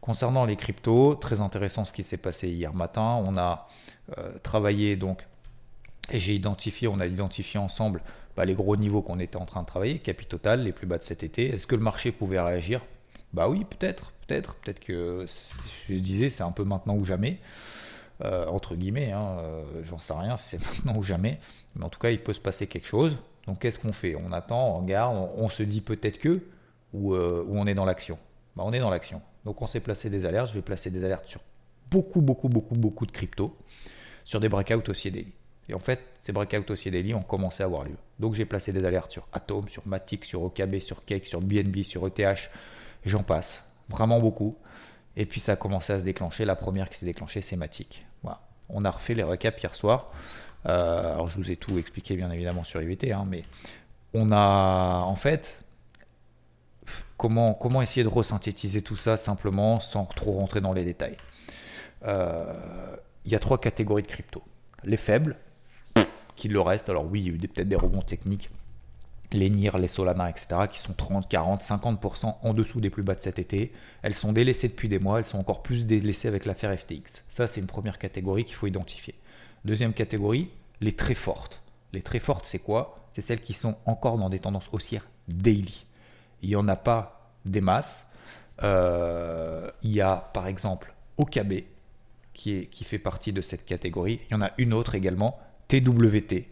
Concernant 0.00 0.44
les 0.44 0.56
cryptos, 0.56 1.14
très 1.14 1.40
intéressant 1.40 1.84
ce 1.84 1.92
qui 1.92 2.02
s'est 2.02 2.16
passé 2.16 2.48
hier 2.48 2.74
matin. 2.74 3.22
On 3.26 3.36
a 3.36 3.68
euh, 4.18 4.32
travaillé 4.42 4.96
donc, 4.96 5.26
et 6.12 6.20
j'ai 6.20 6.34
identifié, 6.34 6.88
on 6.88 6.98
a 6.98 7.06
identifié 7.06 7.58
ensemble 7.58 8.02
bah, 8.36 8.44
les 8.44 8.54
gros 8.54 8.76
niveaux 8.76 9.02
qu'on 9.02 9.18
était 9.18 9.36
en 9.36 9.44
train 9.44 9.62
de 9.62 9.66
travailler, 9.66 9.98
capital, 9.98 10.62
les 10.62 10.72
plus 10.72 10.86
bas 10.86 10.98
de 10.98 11.02
cet 11.02 11.22
été. 11.22 11.54
Est-ce 11.54 11.66
que 11.66 11.74
le 11.74 11.82
marché 11.82 12.12
pouvait 12.12 12.40
réagir? 12.40 12.84
Bah 13.32 13.48
oui, 13.48 13.64
peut-être, 13.64 14.12
peut-être, 14.26 14.54
peut-être 14.56 14.80
que 14.80 15.26
je 15.88 15.94
disais, 15.94 16.30
c'est 16.30 16.42
un 16.42 16.52
peu 16.52 16.64
maintenant 16.64 16.96
ou 16.96 17.04
jamais. 17.04 17.38
Euh, 18.24 18.46
entre 18.46 18.76
guillemets, 18.76 19.10
hein, 19.10 19.38
j'en 19.82 19.98
sais 19.98 20.12
rien, 20.12 20.36
c'est 20.36 20.60
maintenant 20.66 20.94
ou 20.96 21.02
jamais. 21.02 21.40
Mais 21.74 21.84
en 21.84 21.88
tout 21.88 21.98
cas, 21.98 22.10
il 22.10 22.20
peut 22.20 22.34
se 22.34 22.40
passer 22.40 22.66
quelque 22.66 22.86
chose. 22.86 23.16
Donc 23.46 23.60
qu'est-ce 23.60 23.78
qu'on 23.78 23.92
fait? 23.92 24.14
On 24.14 24.32
attend, 24.32 24.76
on 24.76 24.80
regarde, 24.80 25.16
on, 25.36 25.50
se 25.50 25.62
dit 25.62 25.80
peut-être 25.80 26.18
que, 26.18 26.42
ou, 26.92 27.14
euh, 27.14 27.44
on 27.50 27.66
est 27.66 27.74
dans 27.74 27.84
l'action? 27.84 28.18
Bah, 28.56 28.62
On 28.66 28.72
est 28.72 28.78
dans 28.78 28.90
l'action. 28.90 29.20
Donc 29.44 29.62
on 29.62 29.66
s'est 29.66 29.80
placé 29.80 30.10
des 30.10 30.26
alertes. 30.26 30.48
Je 30.50 30.54
vais 30.54 30.62
placer 30.62 30.90
des 30.90 31.02
alertes 31.04 31.26
sur 31.26 31.40
beaucoup, 31.90 32.20
beaucoup, 32.20 32.48
beaucoup, 32.48 32.74
beaucoup 32.74 33.06
de 33.06 33.12
crypto, 33.12 33.56
sur 34.24 34.40
des 34.40 34.48
breakouts 34.48 34.88
aussi 34.88 35.10
daily. 35.10 35.32
Et 35.68 35.74
en 35.74 35.78
fait, 35.78 36.00
ces 36.22 36.32
breakouts 36.32 36.70
aussi 36.70 36.90
daily 36.90 37.14
ont 37.14 37.22
commencé 37.22 37.62
à 37.62 37.66
avoir 37.66 37.84
lieu. 37.84 37.96
Donc 38.18 38.34
j'ai 38.34 38.44
placé 38.44 38.72
des 38.72 38.84
alertes 38.84 39.10
sur 39.10 39.26
Atom, 39.32 39.68
sur 39.68 39.86
Matic, 39.86 40.24
sur 40.24 40.42
OKB, 40.42 40.78
sur 40.80 41.04
Cake, 41.04 41.26
sur 41.26 41.40
BNB, 41.40 41.82
sur 41.82 42.06
ETH, 42.06 42.50
j'en 43.04 43.22
passe. 43.22 43.64
Vraiment 43.88 44.18
beaucoup. 44.18 44.56
Et 45.16 45.26
puis 45.26 45.40
ça 45.40 45.52
a 45.52 45.56
commencé 45.56 45.92
à 45.92 46.00
se 46.00 46.04
déclencher. 46.04 46.44
La 46.44 46.56
première 46.56 46.88
qui 46.88 46.98
s'est 46.98 47.06
déclenchée, 47.06 47.42
c'est 47.42 47.56
Matic. 47.56 48.06
Voilà. 48.22 48.40
On 48.68 48.84
a 48.84 48.90
refait 48.90 49.14
les 49.14 49.22
recaps 49.22 49.62
hier 49.62 49.74
soir. 49.74 50.10
Euh, 50.66 51.14
alors 51.14 51.28
je 51.28 51.36
vous 51.36 51.50
ai 51.50 51.56
tout 51.56 51.78
expliqué 51.78 52.16
bien 52.16 52.30
évidemment 52.30 52.64
sur 52.64 52.80
IVT, 52.80 53.12
hein, 53.12 53.26
mais 53.28 53.42
on 54.14 54.30
a 54.30 55.00
en 55.04 55.16
fait 55.16 55.64
comment, 57.16 57.52
comment 57.54 57.82
essayer 57.82 58.04
de 58.04 58.08
resynthétiser 58.08 58.82
tout 58.82 58.96
ça 58.96 59.16
simplement 59.16 59.80
sans 59.80 60.04
trop 60.04 60.32
rentrer 60.32 60.60
dans 60.60 60.72
les 60.72 60.84
détails? 60.84 61.16
Euh, 62.04 62.52
il 63.24 63.32
y 63.32 63.36
a 63.36 63.38
trois 63.38 63.58
catégories 63.58 64.02
de 64.02 64.08
crypto. 64.08 64.42
Les 64.84 64.96
faibles, 64.96 65.36
qui 66.36 66.48
le 66.48 66.60
reste, 66.60 66.88
alors 66.88 67.04
oui, 67.04 67.20
il 67.20 67.26
y 67.26 67.30
a 67.30 67.32
eu 67.34 67.38
peut-être 67.38 67.68
des 67.68 67.76
rebonds 67.76 68.02
techniques, 68.02 68.50
les 69.32 69.48
NIR, 69.48 69.78
les 69.78 69.88
Solana, 69.88 70.28
etc., 70.28 70.62
qui 70.70 70.78
sont 70.78 70.92
30, 70.92 71.28
40, 71.28 71.62
50% 71.62 72.36
en 72.42 72.54
dessous 72.54 72.80
des 72.80 72.90
plus 72.90 73.02
bas 73.02 73.14
de 73.14 73.22
cet 73.22 73.38
été. 73.38 73.72
Elles 74.02 74.14
sont 74.14 74.32
délaissées 74.32 74.68
depuis 74.68 74.88
des 74.88 74.98
mois, 74.98 75.18
elles 75.18 75.26
sont 75.26 75.38
encore 75.38 75.62
plus 75.62 75.86
délaissées 75.86 76.28
avec 76.28 76.44
l'affaire 76.44 76.78
FTX. 76.78 77.22
Ça, 77.30 77.46
c'est 77.46 77.60
une 77.60 77.66
première 77.66 77.98
catégorie 77.98 78.44
qu'il 78.44 78.56
faut 78.56 78.66
identifier. 78.66 79.14
Deuxième 79.64 79.92
catégorie, 79.92 80.50
les 80.80 80.94
très 80.94 81.14
fortes. 81.14 81.62
Les 81.92 82.02
très 82.02 82.20
fortes, 82.20 82.46
c'est 82.46 82.58
quoi? 82.58 82.98
C'est 83.12 83.20
celles 83.20 83.42
qui 83.42 83.52
sont 83.52 83.76
encore 83.86 84.18
dans 84.18 84.30
des 84.30 84.38
tendances 84.38 84.68
haussières 84.72 85.06
daily. 85.28 85.86
Il 86.42 86.48
n'y 86.48 86.56
en 86.56 86.68
a 86.68 86.76
pas 86.76 87.30
des 87.44 87.60
masses. 87.60 88.06
Euh, 88.62 89.70
il 89.82 89.92
y 89.92 90.00
a 90.00 90.16
par 90.16 90.46
exemple 90.46 90.94
OKB 91.18 91.64
qui, 92.32 92.84
fait 92.84 92.98
partie 92.98 93.32
de 93.32 93.40
cette 93.40 93.64
catégorie. 93.64 94.20
Il 94.28 94.32
y 94.32 94.34
en 94.34 94.42
a 94.42 94.50
une 94.58 94.72
autre 94.72 94.94
également, 94.94 95.38
TWT, 95.80 96.48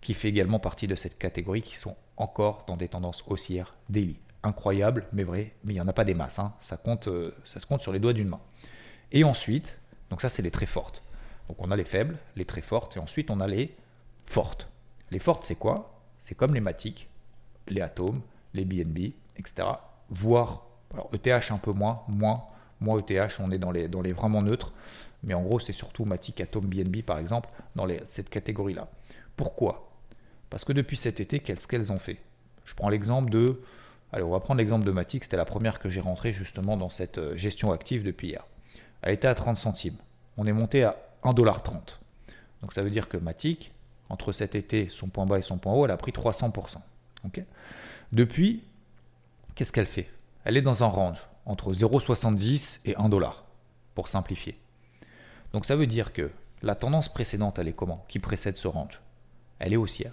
qui 0.00 0.14
fait 0.14 0.28
également 0.28 0.58
partie 0.58 0.88
de 0.88 0.96
cette 0.96 1.16
catégorie, 1.16 1.62
qui 1.62 1.76
sont 1.76 1.96
encore 2.16 2.64
dans 2.66 2.76
des 2.76 2.88
tendances 2.88 3.22
haussières 3.28 3.76
daily. 3.88 4.18
Incroyable, 4.42 5.06
mais 5.12 5.22
vrai, 5.22 5.54
mais 5.62 5.74
il 5.74 5.76
n'y 5.76 5.80
en 5.80 5.86
a 5.86 5.92
pas 5.92 6.04
des 6.04 6.14
masses. 6.14 6.40
Hein. 6.40 6.52
Ça, 6.60 6.76
compte, 6.76 7.06
euh, 7.06 7.34
se 7.44 7.64
compte 7.64 7.82
sur 7.82 7.92
les 7.92 8.00
doigts 8.00 8.12
d'une 8.12 8.28
main. 8.28 8.40
Et 9.12 9.22
ensuite, 9.22 9.78
donc 10.10 10.20
ça 10.20 10.28
c'est 10.28 10.42
les 10.42 10.50
très 10.50 10.66
fortes. 10.66 11.04
Donc 11.48 11.58
on 11.60 11.70
a 11.70 11.76
les 11.76 11.84
faibles, 11.84 12.16
les 12.34 12.44
très 12.44 12.62
fortes, 12.62 12.96
et 12.96 13.00
ensuite 13.00 13.30
on 13.30 13.38
a 13.38 13.46
les 13.46 13.76
fortes. 14.26 14.68
Les 15.12 15.20
fortes 15.20 15.44
c'est 15.46 15.58
quoi? 15.58 16.00
C'est 16.20 16.34
comme 16.34 16.52
les 16.52 16.60
matiques, 16.60 17.08
les 17.68 17.80
atomes, 17.80 18.22
les 18.54 18.64
BNB, 18.64 19.12
etc. 19.36 19.68
Voire, 20.10 20.66
ETH 21.12 21.50
un 21.50 21.58
peu 21.58 21.72
moins, 21.72 22.02
moins, 22.08 22.42
moins 22.84 22.98
ETH, 22.98 23.40
on 23.40 23.50
est 23.50 23.58
dans 23.58 23.72
les, 23.72 24.12
vraiment 24.12 24.42
neutres, 24.42 24.72
mais 25.22 25.34
en 25.34 25.42
gros 25.42 25.58
c'est 25.58 25.72
surtout 25.72 26.04
matic, 26.04 26.40
atome, 26.40 26.66
BNB 26.66 27.02
par 27.02 27.18
exemple, 27.18 27.48
dans 27.74 27.86
cette 28.08 28.30
catégorie-là. 28.30 28.88
Pourquoi? 29.36 29.90
Parce 30.50 30.64
que 30.64 30.72
depuis 30.72 30.96
cet 30.96 31.20
été, 31.20 31.40
qu'est-ce 31.40 31.66
qu'elles 31.66 31.90
ont 31.90 31.98
fait? 31.98 32.18
Je 32.64 32.74
prends 32.74 32.88
l'exemple 32.88 33.30
de... 33.30 33.60
Allez, 34.12 34.22
on 34.22 34.30
va 34.30 34.38
prendre 34.38 34.58
l'exemple 34.58 34.86
de 34.86 34.92
Matic, 34.92 35.24
c'était 35.24 35.36
la 35.36 35.44
première 35.44 35.80
que 35.80 35.88
j'ai 35.88 36.00
rentrée 36.00 36.32
justement 36.32 36.76
dans 36.76 36.90
cette 36.90 37.18
euh, 37.18 37.36
gestion 37.36 37.72
active 37.72 38.04
depuis 38.04 38.28
hier. 38.28 38.46
Elle 39.02 39.14
était 39.14 39.26
à 39.26 39.34
30 39.34 39.58
centimes. 39.58 39.96
On 40.36 40.44
est 40.44 40.52
monté 40.52 40.84
à 40.84 40.96
1,30$. 41.24 41.98
Donc 42.62 42.72
ça 42.72 42.82
veut 42.82 42.90
dire 42.90 43.08
que 43.08 43.16
Matic, 43.16 43.72
entre 44.08 44.30
cet 44.30 44.54
été, 44.54 44.88
son 44.88 45.08
point 45.08 45.26
bas 45.26 45.38
et 45.38 45.42
son 45.42 45.58
point 45.58 45.72
haut, 45.72 45.84
elle 45.84 45.90
a 45.90 45.96
pris 45.96 46.12
300%. 46.12 46.76
Depuis, 48.12 48.62
qu'est-ce 49.54 49.72
qu'elle 49.72 49.86
fait? 49.86 50.08
Elle 50.44 50.56
est 50.56 50.62
dans 50.62 50.84
un 50.84 50.88
range 50.88 51.26
entre 51.46 51.72
0,70 51.72 52.80
et 52.84 52.96
1 52.96 53.08
dollar, 53.08 53.44
pour 53.94 54.08
simplifier. 54.08 54.58
Donc 55.52 55.66
ça 55.66 55.76
veut 55.76 55.86
dire 55.86 56.12
que 56.12 56.30
la 56.62 56.74
tendance 56.74 57.08
précédente, 57.08 57.58
elle 57.58 57.68
est 57.68 57.72
comment? 57.72 58.04
Qui 58.08 58.18
précède 58.18 58.56
ce 58.56 58.68
range? 58.68 59.00
Elle 59.58 59.72
est 59.72 59.76
haussière. 59.76 60.12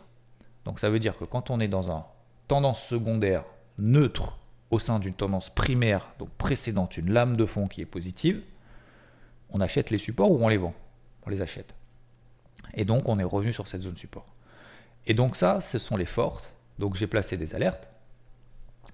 Donc 0.65 0.79
ça 0.79 0.89
veut 0.89 0.99
dire 0.99 1.17
que 1.17 1.25
quand 1.25 1.49
on 1.49 1.59
est 1.59 1.67
dans 1.67 1.91
un 1.91 2.05
tendance 2.47 2.83
secondaire 2.83 3.45
neutre 3.77 4.37
au 4.69 4.79
sein 4.79 4.99
d'une 4.99 5.13
tendance 5.13 5.49
primaire, 5.49 6.13
donc 6.19 6.29
précédente, 6.31 6.97
une 6.97 7.11
lame 7.11 7.35
de 7.35 7.45
fond 7.45 7.67
qui 7.67 7.81
est 7.81 7.85
positive, 7.85 8.41
on 9.49 9.61
achète 9.61 9.89
les 9.89 9.97
supports 9.97 10.31
ou 10.31 10.43
on 10.43 10.47
les 10.47 10.57
vend? 10.57 10.73
On 11.25 11.29
les 11.29 11.41
achète. 11.41 11.73
Et 12.73 12.85
donc 12.85 13.07
on 13.07 13.19
est 13.19 13.23
revenu 13.23 13.53
sur 13.53 13.67
cette 13.67 13.81
zone 13.81 13.97
support. 13.97 14.27
Et 15.07 15.13
donc 15.13 15.35
ça, 15.35 15.61
ce 15.61 15.79
sont 15.79 15.97
les 15.97 16.05
fortes. 16.05 16.51
Donc 16.79 16.95
j'ai 16.95 17.07
placé 17.07 17.37
des 17.37 17.55
alertes. 17.55 17.87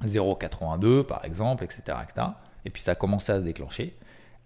0,82 0.05 1.03
par 1.03 1.25
exemple, 1.25 1.63
etc., 1.63 1.97
etc. 2.03 2.27
Et 2.65 2.69
puis 2.69 2.81
ça 2.81 2.91
a 2.91 2.95
commencé 2.95 3.31
à 3.31 3.39
se 3.39 3.43
déclencher. 3.43 3.95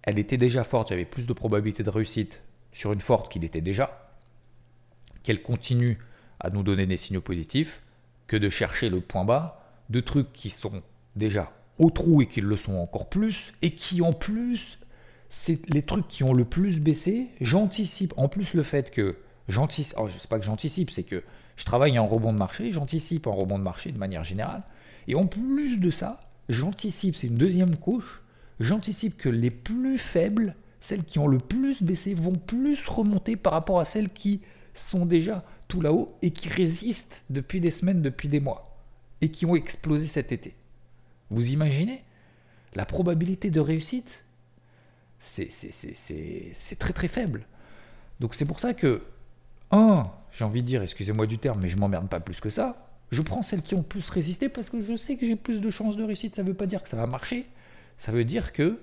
Elle 0.03 0.19
était 0.19 0.37
déjà 0.37 0.63
forte, 0.63 0.89
j'avais 0.89 1.05
plus 1.05 1.27
de 1.27 1.33
probabilité 1.33 1.83
de 1.83 1.89
réussite 1.89 2.41
sur 2.71 2.93
une 2.93 3.01
forte 3.01 3.31
qu'il 3.31 3.43
était 3.43 3.61
déjà, 3.61 4.11
qu'elle 5.23 5.41
continue 5.41 5.99
à 6.39 6.49
nous 6.49 6.63
donner 6.63 6.85
des 6.85 6.97
signaux 6.97 7.21
positifs, 7.21 7.81
que 8.27 8.37
de 8.37 8.49
chercher 8.49 8.89
le 8.89 9.01
point 9.01 9.25
bas 9.25 9.63
de 9.89 9.99
trucs 9.99 10.31
qui 10.33 10.49
sont 10.49 10.81
déjà 11.15 11.51
au 11.77 11.89
trou 11.89 12.21
et 12.21 12.27
qui 12.27 12.41
le 12.41 12.57
sont 12.57 12.75
encore 12.75 13.09
plus, 13.09 13.53
et 13.61 13.71
qui 13.71 14.01
en 14.01 14.13
plus, 14.13 14.79
c'est 15.29 15.67
les 15.69 15.83
trucs 15.83 16.07
qui 16.07 16.23
ont 16.23 16.33
le 16.33 16.45
plus 16.45 16.79
baissé. 16.79 17.29
J'anticipe, 17.41 18.13
en 18.17 18.27
plus 18.27 18.53
le 18.53 18.63
fait 18.63 18.91
que 18.91 19.17
j'anticipe, 19.47 19.97
oh, 19.99 20.09
sais 20.09 20.27
pas 20.27 20.39
que 20.39 20.45
j'anticipe, 20.45 20.91
c'est 20.91 21.03
que 21.03 21.23
je 21.57 21.65
travaille 21.65 21.99
en 21.99 22.07
rebond 22.07 22.33
de 22.33 22.37
marché, 22.37 22.71
j'anticipe 22.71 23.27
en 23.27 23.35
rebond 23.35 23.59
de 23.59 23.63
marché 23.63 23.91
de 23.91 23.99
manière 23.99 24.23
générale, 24.23 24.63
et 25.07 25.15
en 25.15 25.25
plus 25.25 25.77
de 25.77 25.91
ça, 25.91 26.29
j'anticipe, 26.49 27.15
c'est 27.15 27.27
une 27.27 27.35
deuxième 27.35 27.77
couche, 27.77 28.21
j'anticipe 28.59 29.17
que 29.17 29.29
les 29.29 29.51
plus 29.51 29.97
faibles, 29.97 30.55
celles 30.81 31.03
qui 31.03 31.19
ont 31.19 31.27
le 31.27 31.37
plus 31.37 31.83
baissé, 31.83 32.13
vont 32.13 32.33
plus 32.33 32.87
remonter 32.87 33.35
par 33.35 33.53
rapport 33.53 33.79
à 33.79 33.85
celles 33.85 34.09
qui 34.09 34.41
sont 34.73 35.05
déjà 35.05 35.43
tout 35.67 35.81
là-haut 35.81 36.15
et 36.21 36.31
qui 36.31 36.49
résistent 36.49 37.23
depuis 37.29 37.59
des 37.59 37.71
semaines, 37.71 38.01
depuis 38.01 38.27
des 38.27 38.39
mois, 38.39 38.77
et 39.21 39.29
qui 39.29 39.45
ont 39.45 39.55
explosé 39.55 40.07
cet 40.07 40.31
été. 40.31 40.53
Vous 41.29 41.49
imaginez? 41.49 42.03
La 42.73 42.85
probabilité 42.85 43.49
de 43.49 43.59
réussite, 43.59 44.23
c'est 45.19 45.49
très 46.79 46.93
très 46.93 47.07
faible. 47.07 47.45
Donc 48.19 48.33
c'est 48.35 48.45
pour 48.45 48.59
ça 48.59 48.73
que, 48.73 49.03
un, 49.71 50.03
j'ai 50.31 50.45
envie 50.45 50.61
de 50.61 50.67
dire, 50.67 50.81
excusez-moi 50.81 51.25
du 51.27 51.37
terme, 51.37 51.59
mais 51.61 51.69
je 51.69 51.77
m'emmerde 51.77 52.07
pas 52.07 52.19
plus 52.19 52.39
que 52.39 52.49
ça, 52.49 52.90
je 53.11 53.21
prends 53.21 53.41
celles 53.41 53.61
qui 53.61 53.75
ont 53.75 53.83
plus 53.83 54.09
résisté 54.09 54.47
parce 54.49 54.69
que 54.69 54.81
je 54.81 54.95
sais 54.95 55.17
que 55.17 55.25
j'ai 55.25 55.35
plus 55.35 55.59
de 55.59 55.69
chances 55.69 55.97
de 55.97 56.03
réussite. 56.03 56.35
Ça 56.35 56.43
ne 56.43 56.47
veut 56.47 56.53
pas 56.53 56.65
dire 56.65 56.81
que 56.81 56.89
ça 56.89 56.97
va 56.97 57.07
marcher. 57.07 57.45
Ça 57.97 58.11
veut 58.11 58.23
dire 58.23 58.53
que 58.53 58.79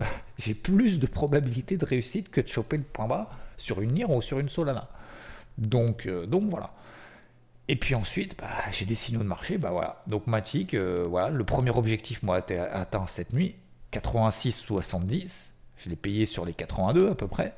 j'ai 0.38 0.54
plus 0.54 0.98
de 0.98 1.06
probabilité 1.06 1.76
de 1.76 1.84
réussite 1.84 2.30
que 2.30 2.40
de 2.40 2.48
choper 2.48 2.76
le 2.76 2.82
point 2.82 3.06
bas 3.06 3.30
sur 3.56 3.80
une 3.80 3.92
NIR 3.92 4.10
ou 4.10 4.20
sur 4.20 4.40
une 4.40 4.48
Solana. 4.48 4.88
Donc, 5.58 6.06
euh, 6.06 6.26
donc 6.26 6.50
voilà. 6.50 6.72
Et 7.68 7.76
puis 7.76 7.94
ensuite, 7.94 8.36
bah, 8.38 8.48
j'ai 8.72 8.86
des 8.86 8.94
signaux 8.94 9.20
de 9.20 9.28
marché. 9.28 9.58
Bah 9.58 9.70
voilà. 9.70 10.02
Donc 10.06 10.26
Matic, 10.26 10.74
euh, 10.74 11.04
voilà, 11.08 11.28
le 11.28 11.44
premier 11.44 11.70
objectif 11.70 12.22
moi 12.22 12.36
atteint 12.36 13.06
cette 13.06 13.32
nuit, 13.32 13.54
86,70. 13.92 15.50
Je 15.76 15.90
l'ai 15.90 15.96
payé 15.96 16.26
sur 16.26 16.44
les 16.44 16.54
82 16.54 17.10
à 17.10 17.14
peu 17.14 17.28
près. 17.28 17.54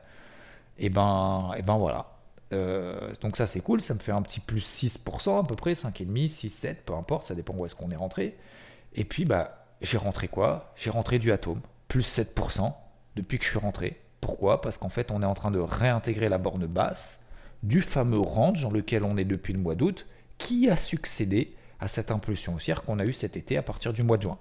Et 0.78 0.90
ben, 0.90 1.52
et 1.56 1.62
ben 1.62 1.76
voilà. 1.76 2.06
Euh, 2.52 3.12
donc 3.20 3.36
ça 3.36 3.46
c'est 3.46 3.60
cool, 3.60 3.80
ça 3.80 3.94
me 3.94 4.00
fait 4.00 4.12
un 4.12 4.22
petit 4.22 4.40
plus 4.40 4.60
6% 4.60 5.38
à 5.38 5.46
peu 5.46 5.54
près, 5.54 5.74
5,5, 5.74 6.28
6, 6.28 6.50
7, 6.50 6.84
peu 6.84 6.94
importe, 6.94 7.26
ça 7.26 7.34
dépend 7.34 7.54
où 7.54 7.64
est-ce 7.64 7.76
qu'on 7.76 7.90
est 7.90 7.96
rentré. 7.96 8.36
Et 8.94 9.04
puis 9.04 9.24
bah 9.24 9.66
j'ai 9.80 9.98
rentré 9.98 10.28
quoi? 10.28 10.72
J'ai 10.76 10.90
rentré 10.90 11.18
du 11.18 11.30
atome, 11.32 11.60
plus 11.88 12.02
7% 12.18 12.72
depuis 13.16 13.38
que 13.38 13.44
je 13.44 13.50
suis 13.50 13.58
rentré. 13.58 14.00
Pourquoi? 14.20 14.60
Parce 14.60 14.78
qu'en 14.78 14.88
fait 14.88 15.10
on 15.10 15.22
est 15.22 15.26
en 15.26 15.34
train 15.34 15.50
de 15.50 15.60
réintégrer 15.60 16.28
la 16.28 16.38
borne 16.38 16.66
basse 16.66 17.24
du 17.62 17.82
fameux 17.82 18.18
range 18.18 18.62
dans 18.62 18.70
lequel 18.70 19.04
on 19.04 19.16
est 19.16 19.24
depuis 19.24 19.52
le 19.52 19.58
mois 19.58 19.74
d'août, 19.74 20.06
qui 20.38 20.68
a 20.70 20.76
succédé 20.76 21.54
à 21.78 21.88
cette 21.88 22.10
impulsion 22.10 22.54
haussière 22.54 22.82
qu'on 22.82 22.98
a 22.98 23.04
eue 23.04 23.12
cet 23.12 23.36
été 23.36 23.56
à 23.56 23.62
partir 23.62 23.92
du 23.92 24.02
mois 24.02 24.16
de 24.16 24.22
juin. 24.22 24.38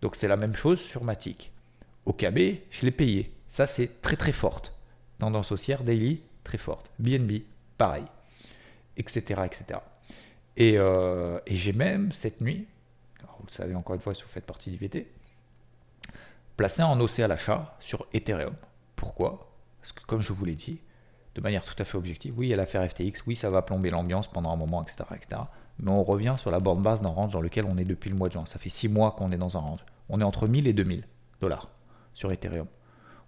Donc 0.00 0.16
c'est 0.16 0.28
la 0.28 0.36
même 0.36 0.54
chose 0.54 0.80
sur 0.80 1.04
Matic. 1.04 1.52
Au 2.06 2.12
KB, 2.12 2.58
je 2.70 2.84
l'ai 2.84 2.90
payé. 2.90 3.32
Ça 3.50 3.66
c'est 3.66 4.00
très 4.00 4.16
très 4.16 4.32
forte. 4.32 4.74
Tendance 5.18 5.52
haussière 5.52 5.84
daily, 5.84 6.20
très 6.44 6.58
forte. 6.58 6.90
BNB, 6.98 7.42
pareil, 7.78 8.04
etc. 8.96 9.42
etc. 9.44 9.80
Euh, 10.60 11.40
et, 11.46 11.56
j'ai 11.56 11.72
même 11.72 12.12
cette 12.12 12.40
nuit, 12.40 12.66
vous 13.20 13.46
le 13.46 13.52
savez 13.52 13.74
encore 13.74 13.94
une 13.94 14.00
fois 14.00 14.14
si 14.14 14.22
vous 14.22 14.28
faites 14.28 14.46
partie 14.46 14.70
d'IVT, 14.70 15.06
placé 16.56 16.82
en 16.82 17.00
OC 17.00 17.20
à 17.20 17.28
l'achat 17.28 17.76
sur 17.80 18.06
Ethereum. 18.12 18.54
Pourquoi? 18.94 19.50
Parce 19.80 19.92
que 19.92 20.04
comme 20.06 20.20
je 20.20 20.32
vous 20.32 20.44
l'ai 20.44 20.54
dit, 20.54 20.80
de 21.34 21.40
manière 21.40 21.64
tout 21.64 21.74
à 21.78 21.84
fait 21.84 21.98
objective, 21.98 22.38
oui, 22.38 22.46
il 22.46 22.50
y 22.50 22.54
a 22.54 22.56
l'affaire 22.56 22.88
FTX, 22.88 23.26
oui, 23.26 23.34
ça 23.34 23.50
va 23.50 23.62
plomber 23.62 23.90
l'ambiance 23.90 24.28
pendant 24.28 24.52
un 24.52 24.56
moment, 24.56 24.82
etc., 24.82 25.04
etc. 25.16 25.42
Mais 25.80 25.90
on 25.90 26.04
revient 26.04 26.36
sur 26.38 26.52
la 26.52 26.60
borne 26.60 26.82
base 26.82 27.02
d'un 27.02 27.08
range 27.08 27.32
dans 27.32 27.40
lequel 27.40 27.64
on 27.68 27.76
est 27.76 27.84
depuis 27.84 28.08
le 28.08 28.16
mois 28.16 28.28
de 28.28 28.34
juin. 28.34 28.46
Ça 28.46 28.60
fait 28.60 28.70
6 28.70 28.88
mois 28.88 29.10
qu'on 29.12 29.32
est 29.32 29.36
dans 29.36 29.56
un 29.56 29.60
range. 29.60 29.80
On 30.08 30.20
est 30.20 30.24
entre 30.24 30.46
1000 30.46 30.68
et 30.68 30.72
2000 30.72 31.04
dollars 31.40 31.68
sur 32.14 32.30
Ethereum. 32.30 32.68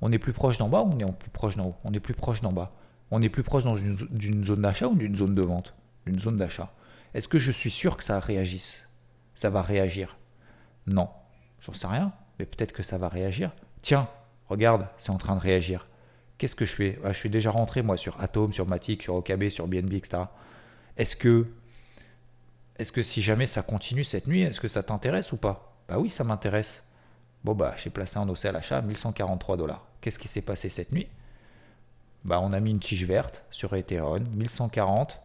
On 0.01 0.13
est 0.13 0.19
plus 0.19 0.33
proche 0.33 0.59
d'en 0.59 0.69
bas 0.69 0.83
ou 0.83 0.91
on 0.95 0.99
est 0.99 1.13
plus 1.13 1.31
proche 1.31 1.57
d'en 1.57 1.67
haut? 1.67 1.75
On 1.83 1.93
est 1.93 2.01
plus 2.01 2.15
proche 2.15 2.41
d'en 2.41 2.53
bas 2.53 2.73
on 3.11 3.23
est 3.23 3.29
plus 3.29 3.43
proche 3.43 3.65
d'une 3.65 4.45
zone 4.45 4.63
d'achat 4.63 4.89
ou 4.89 4.95
d'une 4.95 5.17
zone 5.17 5.35
de 5.35 5.43
vente? 5.43 5.75
D'une 6.07 6.19
zone 6.19 6.37
d'achat. 6.37 6.73
Est-ce 7.15 7.29
que 7.29 7.39
je 7.39 7.51
suis 7.51 7.71
sûr 7.71 7.97
que 7.97 8.05
ça 8.05 8.19
réagisse? 8.21 8.79
Ça 9.35 9.51
va 9.51 9.63
réagir? 9.63 10.17
Non. 10.87 11.09
J'en 11.61 11.73
sais 11.73 11.87
rien, 11.87 12.13
mais 12.39 12.47
peut-être 12.47 12.73
que 12.73 12.83
ça 12.83 12.99
va 12.99 13.09
réagir. 13.09 13.53
Tiens, 13.83 14.09
regarde, 14.49 14.89
c'est 14.99 15.11
en 15.11 15.19
train 15.19 15.37
de 15.37 15.41
réagir. 15.41 15.87
Qu'est-ce 16.39 16.55
que 16.55 16.67
je 16.67 16.75
fais? 16.75 16.99
Ah, 17.05 17.13
Je 17.13 17.19
suis 17.19 17.31
déjà 17.31 17.51
rentré, 17.51 17.83
moi, 17.83 17.97
sur 17.97 18.21
Atom, 18.21 18.53
sur 18.53 18.67
Matic, 18.67 19.03
sur 19.03 19.15
OKB, 19.15 19.49
sur 19.49 19.67
BNB, 19.67 19.95
etc. 19.95 20.25
Est-ce 20.97 21.17
que, 21.17 21.47
est 22.79 22.91
que 22.91 23.03
si 23.03 23.23
jamais 23.23 23.47
ça 23.47 23.63
continue 23.63 24.05
cette 24.05 24.27
nuit, 24.27 24.43
est-ce 24.43 24.61
que 24.61 24.69
ça 24.69 24.83
t'intéresse 24.83 25.33
ou 25.33 25.37
pas? 25.37 25.77
Bah 25.89 25.99
oui, 25.99 26.11
ça 26.11 26.25
m'intéresse. 26.25 26.83
Bon, 27.45 27.55
bah, 27.55 27.75
j'ai 27.77 27.91
placé 27.91 28.19
un 28.19 28.29
OC 28.29 28.45
à 28.47 28.53
l'achat, 28.53 28.83
1143 28.83 29.57
dollars. 29.57 29.87
Qu'est-ce 30.01 30.19
qui 30.19 30.29
s'est 30.29 30.43
passé 30.43 30.69
cette 30.69 30.93
nuit? 30.93 31.09
Bah, 32.27 32.41
on 32.43 32.53
a 32.53 32.61
mis 32.61 32.71
une 32.71 32.81
tige 32.81 33.05
verte 33.05 33.45
sur 33.53 33.75
Ethereum, 33.75 34.23
1140, 34.35 35.21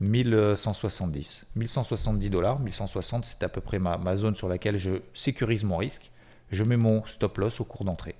1170. 0.00 1.44
1170 1.54 2.30
dollars, 2.30 2.58
1160 2.60 3.26
c'est 3.26 3.42
à 3.42 3.48
peu 3.48 3.60
près 3.60 3.78
ma, 3.78 4.16
zone 4.16 4.34
sur 4.34 4.48
laquelle 4.48 4.78
je 4.78 5.02
sécurise 5.12 5.64
mon 5.64 5.76
risque. 5.76 6.10
Je 6.50 6.64
mets 6.64 6.76
mon 6.76 7.04
stop 7.06 7.38
loss 7.38 7.60
au 7.60 7.64
cours 7.64 7.84
d'entrée. 7.84 8.14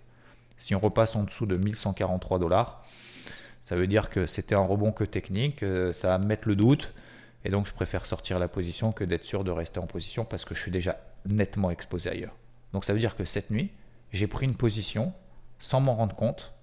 Si 0.59 0.75
on 0.75 0.81
repasse 0.81 1.17
en 1.17 1.25
dessous 1.25 1.47
de 1.47 1.57
1143 1.57 2.38
dollars, 2.38 2.85
ça 3.62 3.75
veut 3.75 3.87
dire 3.87 4.11
que 4.11 4.27
c'était 4.27 4.55
un 4.55 4.64
rebond 4.64 4.93
que 4.93 5.05
technique, 5.05 5.64
ça 5.93 6.09
va 6.09 6.19
me 6.19 6.27
mettre 6.27 6.47
le 6.47 6.57
doute, 6.57 6.93
et 7.45 7.51
donc 7.51 7.67
je 7.67 7.73
préfère 7.73 8.07
sortir 8.07 8.38
la 8.38 8.49
position 8.49 8.93
que 8.93 9.05
d'être 9.05 9.25
sûr 9.25 9.45
de 9.45 9.51
rester 9.51 9.79
en 9.79 9.87
position 9.87 10.25
parce 10.25 10.45
que 10.45 10.55
je 10.55 10.61
suis 10.61 10.71
déjà 10.71 10.99
nettement 11.27 11.71
exposé 11.71 12.11
ailleurs. 12.11 12.35
Donc 12.73 12.85
ça 12.85 12.93
veut 12.93 12.99
dire 13.01 13.17
que 13.17 13.25
cette 13.25 13.51
nuit, 13.51 13.71
j'ai 14.12 14.27
pris 14.27 14.45
une 14.45 14.57
position 14.57 15.12
sans 15.59 15.81
m'en 15.81 15.95
rendre 15.95 16.14
compte, 16.14 16.54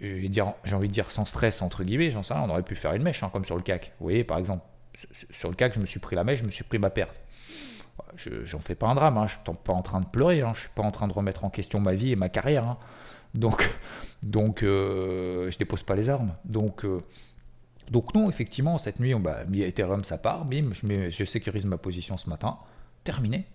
j'ai 0.00 0.74
envie 0.74 0.88
de 0.88 0.92
dire 0.92 1.10
sans 1.10 1.24
stress, 1.24 1.62
entre 1.62 1.84
guillemets, 1.84 2.10
j'en 2.10 2.22
sais 2.22 2.34
on 2.34 2.48
aurait 2.48 2.62
pu 2.62 2.76
faire 2.76 2.92
une 2.92 3.02
mèche, 3.02 3.22
hein, 3.22 3.30
comme 3.32 3.44
sur 3.44 3.56
le 3.56 3.62
CAC. 3.62 3.92
Vous 3.98 4.04
voyez, 4.04 4.24
par 4.24 4.38
exemple, 4.38 4.64
sur 5.30 5.48
le 5.48 5.54
CAC, 5.54 5.74
je 5.74 5.80
me 5.80 5.86
suis 5.86 6.00
pris 6.00 6.16
la 6.16 6.24
mèche, 6.24 6.40
je 6.40 6.44
me 6.44 6.50
suis 6.50 6.64
pris 6.64 6.78
ma 6.78 6.90
perte. 6.90 7.20
Je 8.16 8.44
J'en 8.44 8.60
fais 8.60 8.74
pas 8.74 8.88
un 8.88 8.94
drame, 8.94 9.16
hein, 9.18 9.26
je 9.26 9.36
ne 9.36 9.54
suis 9.54 9.62
pas 9.64 9.72
en 9.72 9.82
train 9.82 10.00
de 10.00 10.06
pleurer, 10.06 10.42
hein, 10.42 10.52
je 10.54 10.60
suis 10.60 10.70
pas 10.74 10.82
en 10.82 10.90
train 10.90 11.08
de 11.08 11.12
remettre 11.12 11.44
en 11.44 11.50
question 11.50 11.80
ma 11.80 11.94
vie 11.94 12.12
et 12.12 12.16
ma 12.16 12.28
carrière. 12.28 12.66
Hein. 12.66 12.78
Donc, 13.34 13.68
donc 14.22 14.60
je 14.62 15.56
dépose 15.58 15.82
pas 15.82 15.94
les 15.94 16.08
armes. 16.08 16.34
Donc, 16.44 16.84
donc 17.90 18.14
non, 18.14 18.28
effectivement, 18.28 18.78
cette 18.78 19.00
nuit, 19.00 19.14
on, 19.14 19.20
bah, 19.20 19.40
Ethereum, 19.52 20.04
ça 20.04 20.18
part, 20.18 20.44
bim, 20.44 20.70
je, 20.72 21.10
je 21.10 21.24
sécurise 21.24 21.64
ma 21.64 21.78
position 21.78 22.18
ce 22.18 22.28
matin, 22.28 22.58
terminé. 23.04 23.46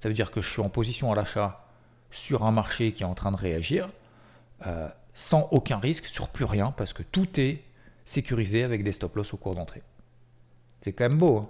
Ça 0.00 0.08
veut 0.08 0.14
dire 0.14 0.30
que 0.30 0.42
je 0.42 0.50
suis 0.50 0.60
en 0.60 0.68
position 0.68 1.12
à 1.12 1.14
l'achat 1.14 1.64
sur 2.10 2.44
un 2.44 2.50
marché 2.50 2.92
qui 2.92 3.02
est 3.02 3.06
en 3.06 3.14
train 3.14 3.32
de 3.32 3.36
réagir, 3.36 3.88
euh, 4.66 4.88
sans 5.14 5.48
aucun 5.52 5.78
risque, 5.78 6.06
sur 6.06 6.28
plus 6.28 6.44
rien, 6.44 6.72
parce 6.72 6.92
que 6.92 7.02
tout 7.02 7.40
est 7.40 7.62
sécurisé 8.04 8.64
avec 8.64 8.82
des 8.82 8.92
stop-loss 8.92 9.32
au 9.34 9.36
cours 9.36 9.54
d'entrée. 9.54 9.82
C'est 10.80 10.92
quand 10.92 11.08
même 11.08 11.18
beau. 11.18 11.38
Hein. 11.38 11.48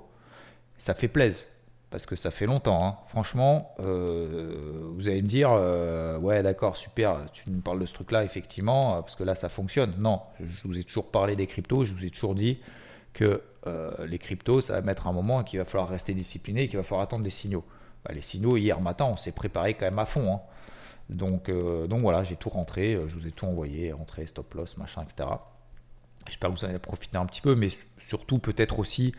ça 0.78 0.94
fait 0.94 1.08
plaisir 1.08 1.44
parce 1.90 2.06
que 2.06 2.16
ça 2.16 2.32
fait 2.32 2.46
longtemps. 2.46 2.84
Hein. 2.84 2.96
Franchement, 3.06 3.72
euh, 3.78 4.90
vous 4.96 5.08
allez 5.08 5.22
me 5.22 5.28
dire, 5.28 5.50
euh, 5.52 6.18
ouais, 6.18 6.42
d'accord, 6.42 6.76
super, 6.76 7.30
tu 7.32 7.48
nous 7.48 7.60
parles 7.60 7.78
de 7.78 7.86
ce 7.86 7.94
truc-là, 7.94 8.24
effectivement, 8.24 9.00
parce 9.00 9.14
que 9.14 9.22
là, 9.22 9.36
ça 9.36 9.48
fonctionne. 9.48 9.94
Non, 9.98 10.20
je, 10.40 10.68
vous 10.68 10.76
ai 10.76 10.82
toujours 10.82 11.12
parlé 11.12 11.36
des 11.36 11.46
cryptos, 11.46 11.84
je 11.84 11.94
vous 11.94 12.04
ai 12.04 12.10
toujours 12.10 12.34
dit 12.34 12.58
que 13.12 13.40
les 14.06 14.18
cryptos, 14.18 14.60
ça 14.60 14.74
va 14.74 14.80
mettre 14.82 15.06
un 15.06 15.12
moment 15.12 15.40
et 15.40 15.44
qu'il 15.44 15.60
va 15.60 15.64
falloir 15.64 15.88
rester 15.88 16.14
discipliné 16.14 16.64
et 16.64 16.68
qu'il 16.68 16.76
va 16.76 16.82
falloir 16.82 17.02
attendre 17.02 17.22
des 17.22 17.30
signaux. 17.30 17.64
Bah, 18.04 18.12
les 18.12 18.22
signaux, 18.22 18.56
hier 18.56 18.80
matin, 18.80 19.06
on 19.08 19.16
s'est 19.16 19.32
préparé 19.32 19.74
quand 19.74 19.86
même 19.86 19.98
à 19.98 20.06
fond. 20.06 20.34
Hein. 20.34 20.40
Donc, 21.10 21.48
euh, 21.48 21.86
donc 21.86 22.00
voilà, 22.00 22.24
j'ai 22.24 22.36
tout 22.36 22.48
rentré, 22.48 22.94
euh, 22.94 23.08
je 23.08 23.16
vous 23.16 23.26
ai 23.26 23.30
tout 23.30 23.46
envoyé, 23.46 23.92
rentré, 23.92 24.26
stop 24.26 24.54
loss, 24.54 24.76
machin, 24.76 25.02
etc. 25.02 25.28
J'espère 26.26 26.50
que 26.50 26.56
vous 26.56 26.64
en 26.64 26.68
avez 26.68 26.78
un 27.14 27.26
petit 27.26 27.42
peu, 27.42 27.54
mais 27.54 27.68
surtout 27.98 28.38
peut-être 28.38 28.78
aussi, 28.78 29.14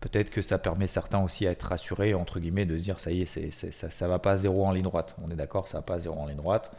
peut-être 0.00 0.30
que 0.30 0.42
ça 0.42 0.58
permet 0.58 0.88
certains 0.88 1.22
aussi 1.22 1.46
à 1.46 1.52
être 1.52 1.62
rassurés, 1.62 2.14
entre 2.14 2.40
guillemets, 2.40 2.66
de 2.66 2.76
se 2.76 2.82
dire 2.82 2.98
ça 2.98 3.12
y 3.12 3.22
est, 3.22 3.26
ça, 3.52 4.06
ne 4.06 4.10
va 4.10 4.18
pas 4.18 4.32
à 4.32 4.36
zéro 4.38 4.66
en 4.66 4.72
ligne 4.72 4.82
droite. 4.82 5.14
On 5.22 5.30
est 5.30 5.36
d'accord, 5.36 5.68
ça 5.68 5.78
va 5.78 5.82
pas 5.82 5.94
à 5.94 6.00
zéro 6.00 6.18
en 6.18 6.26
ligne 6.26 6.36
droite. 6.36 6.72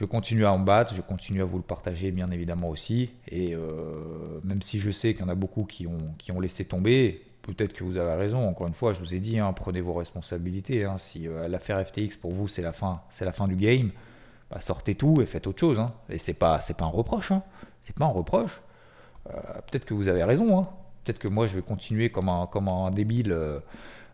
Je 0.00 0.04
continue 0.04 0.44
à 0.44 0.52
en 0.52 0.58
battre, 0.58 0.94
je 0.94 1.00
continue 1.00 1.42
à 1.42 1.44
vous 1.44 1.56
le 1.56 1.64
partager 1.64 2.10
bien 2.10 2.28
évidemment 2.28 2.68
aussi. 2.68 3.10
Et 3.28 3.54
euh, 3.54 4.40
même 4.44 4.62
si 4.62 4.80
je 4.80 4.90
sais 4.90 5.14
qu'il 5.14 5.22
y 5.22 5.24
en 5.24 5.28
a 5.28 5.34
beaucoup 5.34 5.64
qui 5.64 5.86
ont 5.86 6.40
laissé 6.40 6.64
tomber, 6.64 7.27
peut-être 7.54 7.72
que 7.72 7.84
vous 7.84 7.96
avez 7.96 8.14
raison. 8.14 8.48
Encore 8.48 8.68
une 8.68 8.74
fois, 8.74 8.92
je 8.92 9.00
vous 9.00 9.14
ai 9.14 9.20
dit, 9.20 9.38
hein, 9.38 9.52
prenez 9.52 9.80
vos 9.80 9.94
responsabilités. 9.94 10.84
Hein. 10.84 10.98
Si 10.98 11.26
euh, 11.26 11.48
l'affaire 11.48 11.84
FTX 11.84 12.16
pour 12.20 12.32
vous 12.32 12.48
c'est 12.48 12.62
la 12.62 12.72
fin, 12.72 13.02
c'est 13.10 13.24
la 13.24 13.32
fin 13.32 13.48
du 13.48 13.56
game, 13.56 13.90
bah, 14.50 14.60
sortez 14.60 14.94
tout 14.94 15.14
et 15.20 15.26
faites 15.26 15.46
autre 15.46 15.60
chose. 15.60 15.78
Hein. 15.78 15.92
Et 16.08 16.18
c'est 16.18 16.34
pas, 16.34 16.60
c'est 16.60 16.76
pas 16.76 16.84
un 16.84 16.88
reproche. 16.88 17.32
C'est 17.82 17.94
pas 17.94 18.06
un 18.06 18.08
reproche. 18.08 18.60
Euh, 19.28 19.32
peut-être 19.70 19.84
que 19.84 19.94
vous 19.94 20.08
avez 20.08 20.24
raison. 20.24 20.66
Peut-être 21.04 21.18
que 21.18 21.28
moi 21.28 21.46
je 21.46 21.56
vais 21.56 21.62
continuer 21.62 22.10
comme 22.10 22.28
un, 22.28 22.46
comme 22.46 22.68
un 22.68 22.90
débile 22.90 23.32
euh, 23.32 23.60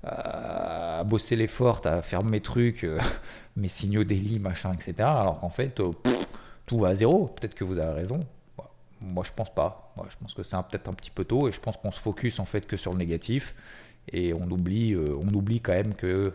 à 0.05 1.03
bosser 1.05 1.35
les 1.35 1.49
fortes, 1.49 1.87
à 1.87 2.03
faire 2.03 2.23
mes 2.25 2.41
trucs, 2.41 2.87
mes 3.57 3.69
signaux 3.69 4.05
daily, 4.05 4.39
machin, 4.39 4.73
etc. 4.73 4.95
Alors 5.01 5.41
qu'en 5.41 5.51
fait, 5.51 5.81
tout 6.67 6.79
va 6.79 6.89
à 6.89 6.95
zéro. 6.95 7.27
Peut-être 7.27 7.55
que 7.55 7.65
vous 7.65 7.79
avez 7.79 7.93
raison. 7.93 8.21
Moi, 9.01 9.25
je 9.25 9.33
pense 9.33 9.53
pas. 9.53 9.84
Moi, 9.97 10.07
je 10.11 10.17
pense 10.17 10.35
que 10.35 10.43
c'est 10.43 10.57
peut-être 10.57 10.89
un 10.89 10.93
petit 10.93 11.11
peu 11.11 11.25
tôt 11.25 11.49
et 11.49 11.53
je 11.53 11.61
pense 11.61 11.77
qu'on 11.77 11.93
se 11.93 12.01
focus 12.01 12.41
en 12.41 12.45
fait 12.45 12.67
que 12.67 12.77
sur 12.77 12.93
le 12.93 12.99
négatif 12.99 13.55
et 14.13 14.35
on 14.35 14.51
oublie, 14.51 14.93
euh, 14.93 15.05
on 15.23 15.35
oublie 15.35 15.61
quand 15.61 15.73
même 15.73 15.95
que 15.95 16.33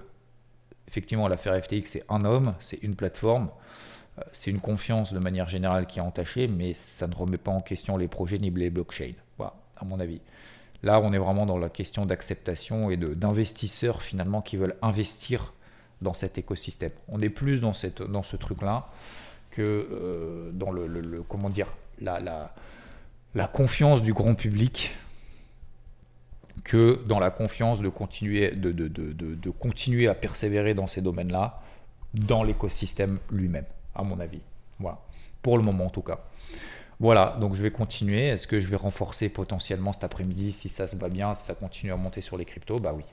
effectivement 0.88 1.28
l'affaire 1.28 1.62
FTX 1.64 1.86
c'est 1.86 2.06
un 2.10 2.26
homme, 2.26 2.56
c'est 2.62 2.82
une 2.82 2.96
plateforme, 2.96 3.50
euh, 4.18 4.22
c'est 4.34 4.52
une 4.52 4.60
confiance 4.60 5.14
de 5.14 5.20
manière 5.20 5.50
générale 5.50 5.88
qui 5.88 6.00
est 6.00 6.02
entachée, 6.02 6.48
mais 6.48 6.74
ça 6.74 7.08
ne 7.08 7.16
remet 7.16 7.38
pas 7.38 7.52
en 7.52 7.60
question 7.60 7.98
les 7.98 8.08
projets 8.08 8.38
ni 8.38 8.50
les 8.50 8.70
blockchains. 8.70 9.12
Voilà, 9.38 9.54
à 9.78 9.86
mon 9.86 10.00
avis. 10.00 10.22
Là, 10.82 11.02
on 11.02 11.12
est 11.12 11.18
vraiment 11.18 11.46
dans 11.46 11.58
la 11.58 11.70
question 11.70 12.06
d'acceptation 12.06 12.90
et 12.90 12.96
d'investisseurs 12.96 14.02
finalement 14.02 14.42
qui 14.42 14.56
veulent 14.56 14.78
investir 14.82 15.54
dans 16.02 16.14
cet 16.14 16.38
écosystème. 16.38 16.92
On 17.10 17.20
est 17.20 17.30
plus 17.30 17.60
dans, 17.60 17.74
cette, 17.74 18.02
dans 18.02 18.24
ce 18.24 18.38
truc-là 18.38 18.88
que 19.52 19.62
euh, 19.62 20.52
dans 20.54 20.72
le, 20.72 21.24
comment 21.28 21.50
dire 21.50 21.68
la, 22.00 22.54
confiance 23.48 24.02
du 24.02 24.14
grand 24.14 24.36
public 24.36 24.96
que 26.64 27.04
dans 27.08 27.20
la 27.20 27.32
confiance 27.32 27.82
de 27.82 27.90
continuer, 27.90 28.48
à 30.08 30.16
persévérer 30.16 30.74
dans 30.74 30.88
ces 30.88 31.02
domaines-là, 31.02 31.62
dans 32.14 32.44
l'écosystème 32.44 33.20
lui-même, 33.32 33.66
à 33.96 34.04
mon 34.04 34.20
avis. 34.20 34.42
Voilà. 34.80 35.00
Pour 35.42 35.58
le 35.58 35.64
moment 35.64 35.86
en 35.86 35.90
tout 35.90 36.02
cas. 36.02 36.20
Voilà, 37.00 37.38
donc 37.40 37.56
je 37.56 37.62
vais 37.62 37.72
continuer. 37.72 38.28
Est-ce 38.28 38.46
que 38.46 38.60
je 38.60 38.68
vais 38.68 38.76
renforcer 38.76 39.30
potentiellement 39.30 39.94
cet 39.94 40.04
après-midi 40.04 40.52
si 40.52 40.68
ça 40.68 40.88
se 40.88 40.98
va 40.98 41.08
bien, 41.08 41.34
si 41.34 41.46
ça 41.46 41.56
continue 41.56 41.94
à 41.94 41.96
monter 41.96 42.22
sur 42.22 42.38
les 42.38 42.46
cryptos? 42.46 42.78
Bah 42.78 42.94
oui. 42.94 43.06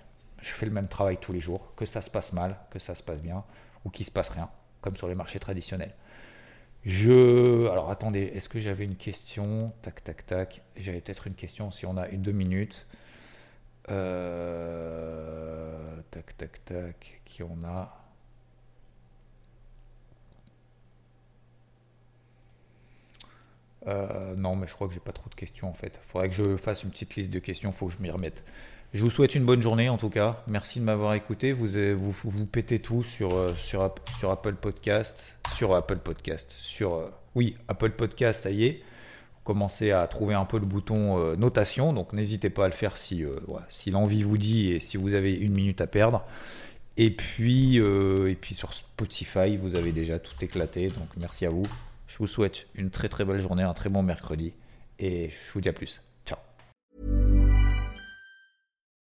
Je 0.43 0.53
fais 0.53 0.67
le 0.67 0.73
même 0.73 0.89
travail 0.89 1.19
tous 1.21 1.33
les 1.33 1.41
jours, 1.41 1.73
que 1.77 1.87
ça 1.87 2.03
se 2.03 2.11
passe 2.11 2.33
mal, 2.33 2.57
que 2.71 2.79
ça 2.79 2.95
se 2.95 3.03
passe 3.03 3.21
bien, 3.21 3.45
ou 3.85 3.91
qu'il 3.91 4.05
se 4.05 4.11
passe 4.11 4.29
rien, 4.29 4.49
comme 4.81 4.97
sur 4.97 5.09
les 5.09 5.15
marchés 5.15 5.39
traditionnels. 5.39 5.93
Je. 6.87 7.67
Alors 7.69 7.91
attendez, 7.91 8.23
est-ce 8.35 8.49
que 8.49 8.61
j'avais 8.61 8.85
une 8.85 8.97
question? 8.97 9.73
Tac, 9.83 10.03
tac, 10.05 10.25
tac. 10.27 10.63
J'avais 10.77 11.01
peut-être 11.03 11.27
une 11.27 11.35
question 11.35 11.71
si 11.71 11.85
on 11.87 11.97
a 11.99 12.09
une 12.09 12.23
deux 12.23 12.33
minutes. 12.33 12.87
Euh, 13.91 15.79
tac, 16.11 16.37
tac, 16.37 16.65
tac. 16.65 17.21
Qui 17.25 17.43
on 17.43 17.59
a? 17.65 17.93
Euh, 23.87 24.35
Non, 24.37 24.57
mais 24.57 24.67
je 24.67 24.73
crois 24.75 24.89
que 24.89 24.95
j'ai 24.95 25.01
pas 25.01 25.13
trop 25.13 25.29
de 25.31 25.35
questions 25.35 25.69
en 25.69 25.75
fait. 25.75 26.01
Faudrait 26.07 26.29
que 26.29 26.35
je 26.35 26.57
fasse 26.57 26.83
une 26.83 26.91
petite 26.91 27.15
liste 27.17 27.31
de 27.31 27.39
questions, 27.39 27.73
faut 27.73 27.87
que 27.89 27.93
je 27.95 27.99
m'y 28.03 28.11
remette. 28.11 28.45
Je 28.97 29.05
vous 29.05 29.11
souhaite 29.11 29.35
une 29.35 29.45
bonne 29.45 29.61
journée 29.61 29.91
en 29.91 29.99
tout 29.99 30.09
cas. 30.09 30.43
Merci 30.47 30.81
de 30.81 30.85
m'avoir 30.85 31.13
écouté. 31.13 31.53
Vous, 31.53 31.67
vous, 31.99 32.31
vous, 32.31 32.47
pétez 32.47 32.79
tout 32.79 33.03
sur, 33.03 33.37
euh, 33.37 33.53
sur 33.59 33.83
Apple 33.83 34.55
Podcast. 34.55 35.37
Sur 35.55 35.75
Apple 35.75 35.99
Podcast. 35.99 36.51
Sur, 36.57 36.95
euh, 36.95 37.11
oui, 37.35 37.59
Apple 37.69 37.91
Podcast, 37.91 38.45
ça 38.45 38.51
y 38.51 38.65
est. 38.65 38.83
Vous 39.37 39.45
commencez 39.45 39.91
à 39.91 40.07
trouver 40.07 40.33
un 40.35 40.47
peu 40.47 40.59
le 40.59 40.65
bouton 40.65 41.19
euh, 41.19 41.37
notation. 41.37 41.93
Donc 41.93 42.15
n'hésitez 42.15 42.49
pas 42.49 42.65
à 42.65 42.69
le 42.69 42.73
faire 42.73 42.97
si, 42.97 43.23
si 43.69 43.91
l'envie 43.91 44.23
vous 44.23 44.39
dit 44.39 44.73
et 44.73 44.81
si 44.81 44.97
vous 44.97 45.13
avez 45.13 45.35
une 45.35 45.53
minute 45.53 45.83
à 45.83 45.87
perdre. 45.87 46.25
Et 46.97 47.11
puis, 47.11 47.77
et 47.77 48.35
puis 48.35 48.55
sur 48.55 48.73
Spotify, 48.73 49.59
vous 49.59 49.75
avez 49.75 49.93
déjà 49.93 50.19
tout 50.19 50.43
éclaté. 50.43 50.87
Donc 50.87 51.09
merci 51.21 51.45
à 51.45 51.51
vous. 51.51 51.67
Je 52.09 52.17
vous 52.17 52.27
souhaite 52.27 52.67
une 52.75 52.89
très 52.89 53.11
très 53.11 53.27
belle 53.27 53.43
journée, 53.43 53.63
un 53.63 53.75
très 53.75 53.91
bon 53.91 54.03
mercredi. 54.03 54.55
Et 54.99 55.29
je 55.29 55.53
vous 55.53 55.61
dis 55.61 55.69
à 55.69 55.75
plus. 55.75 56.01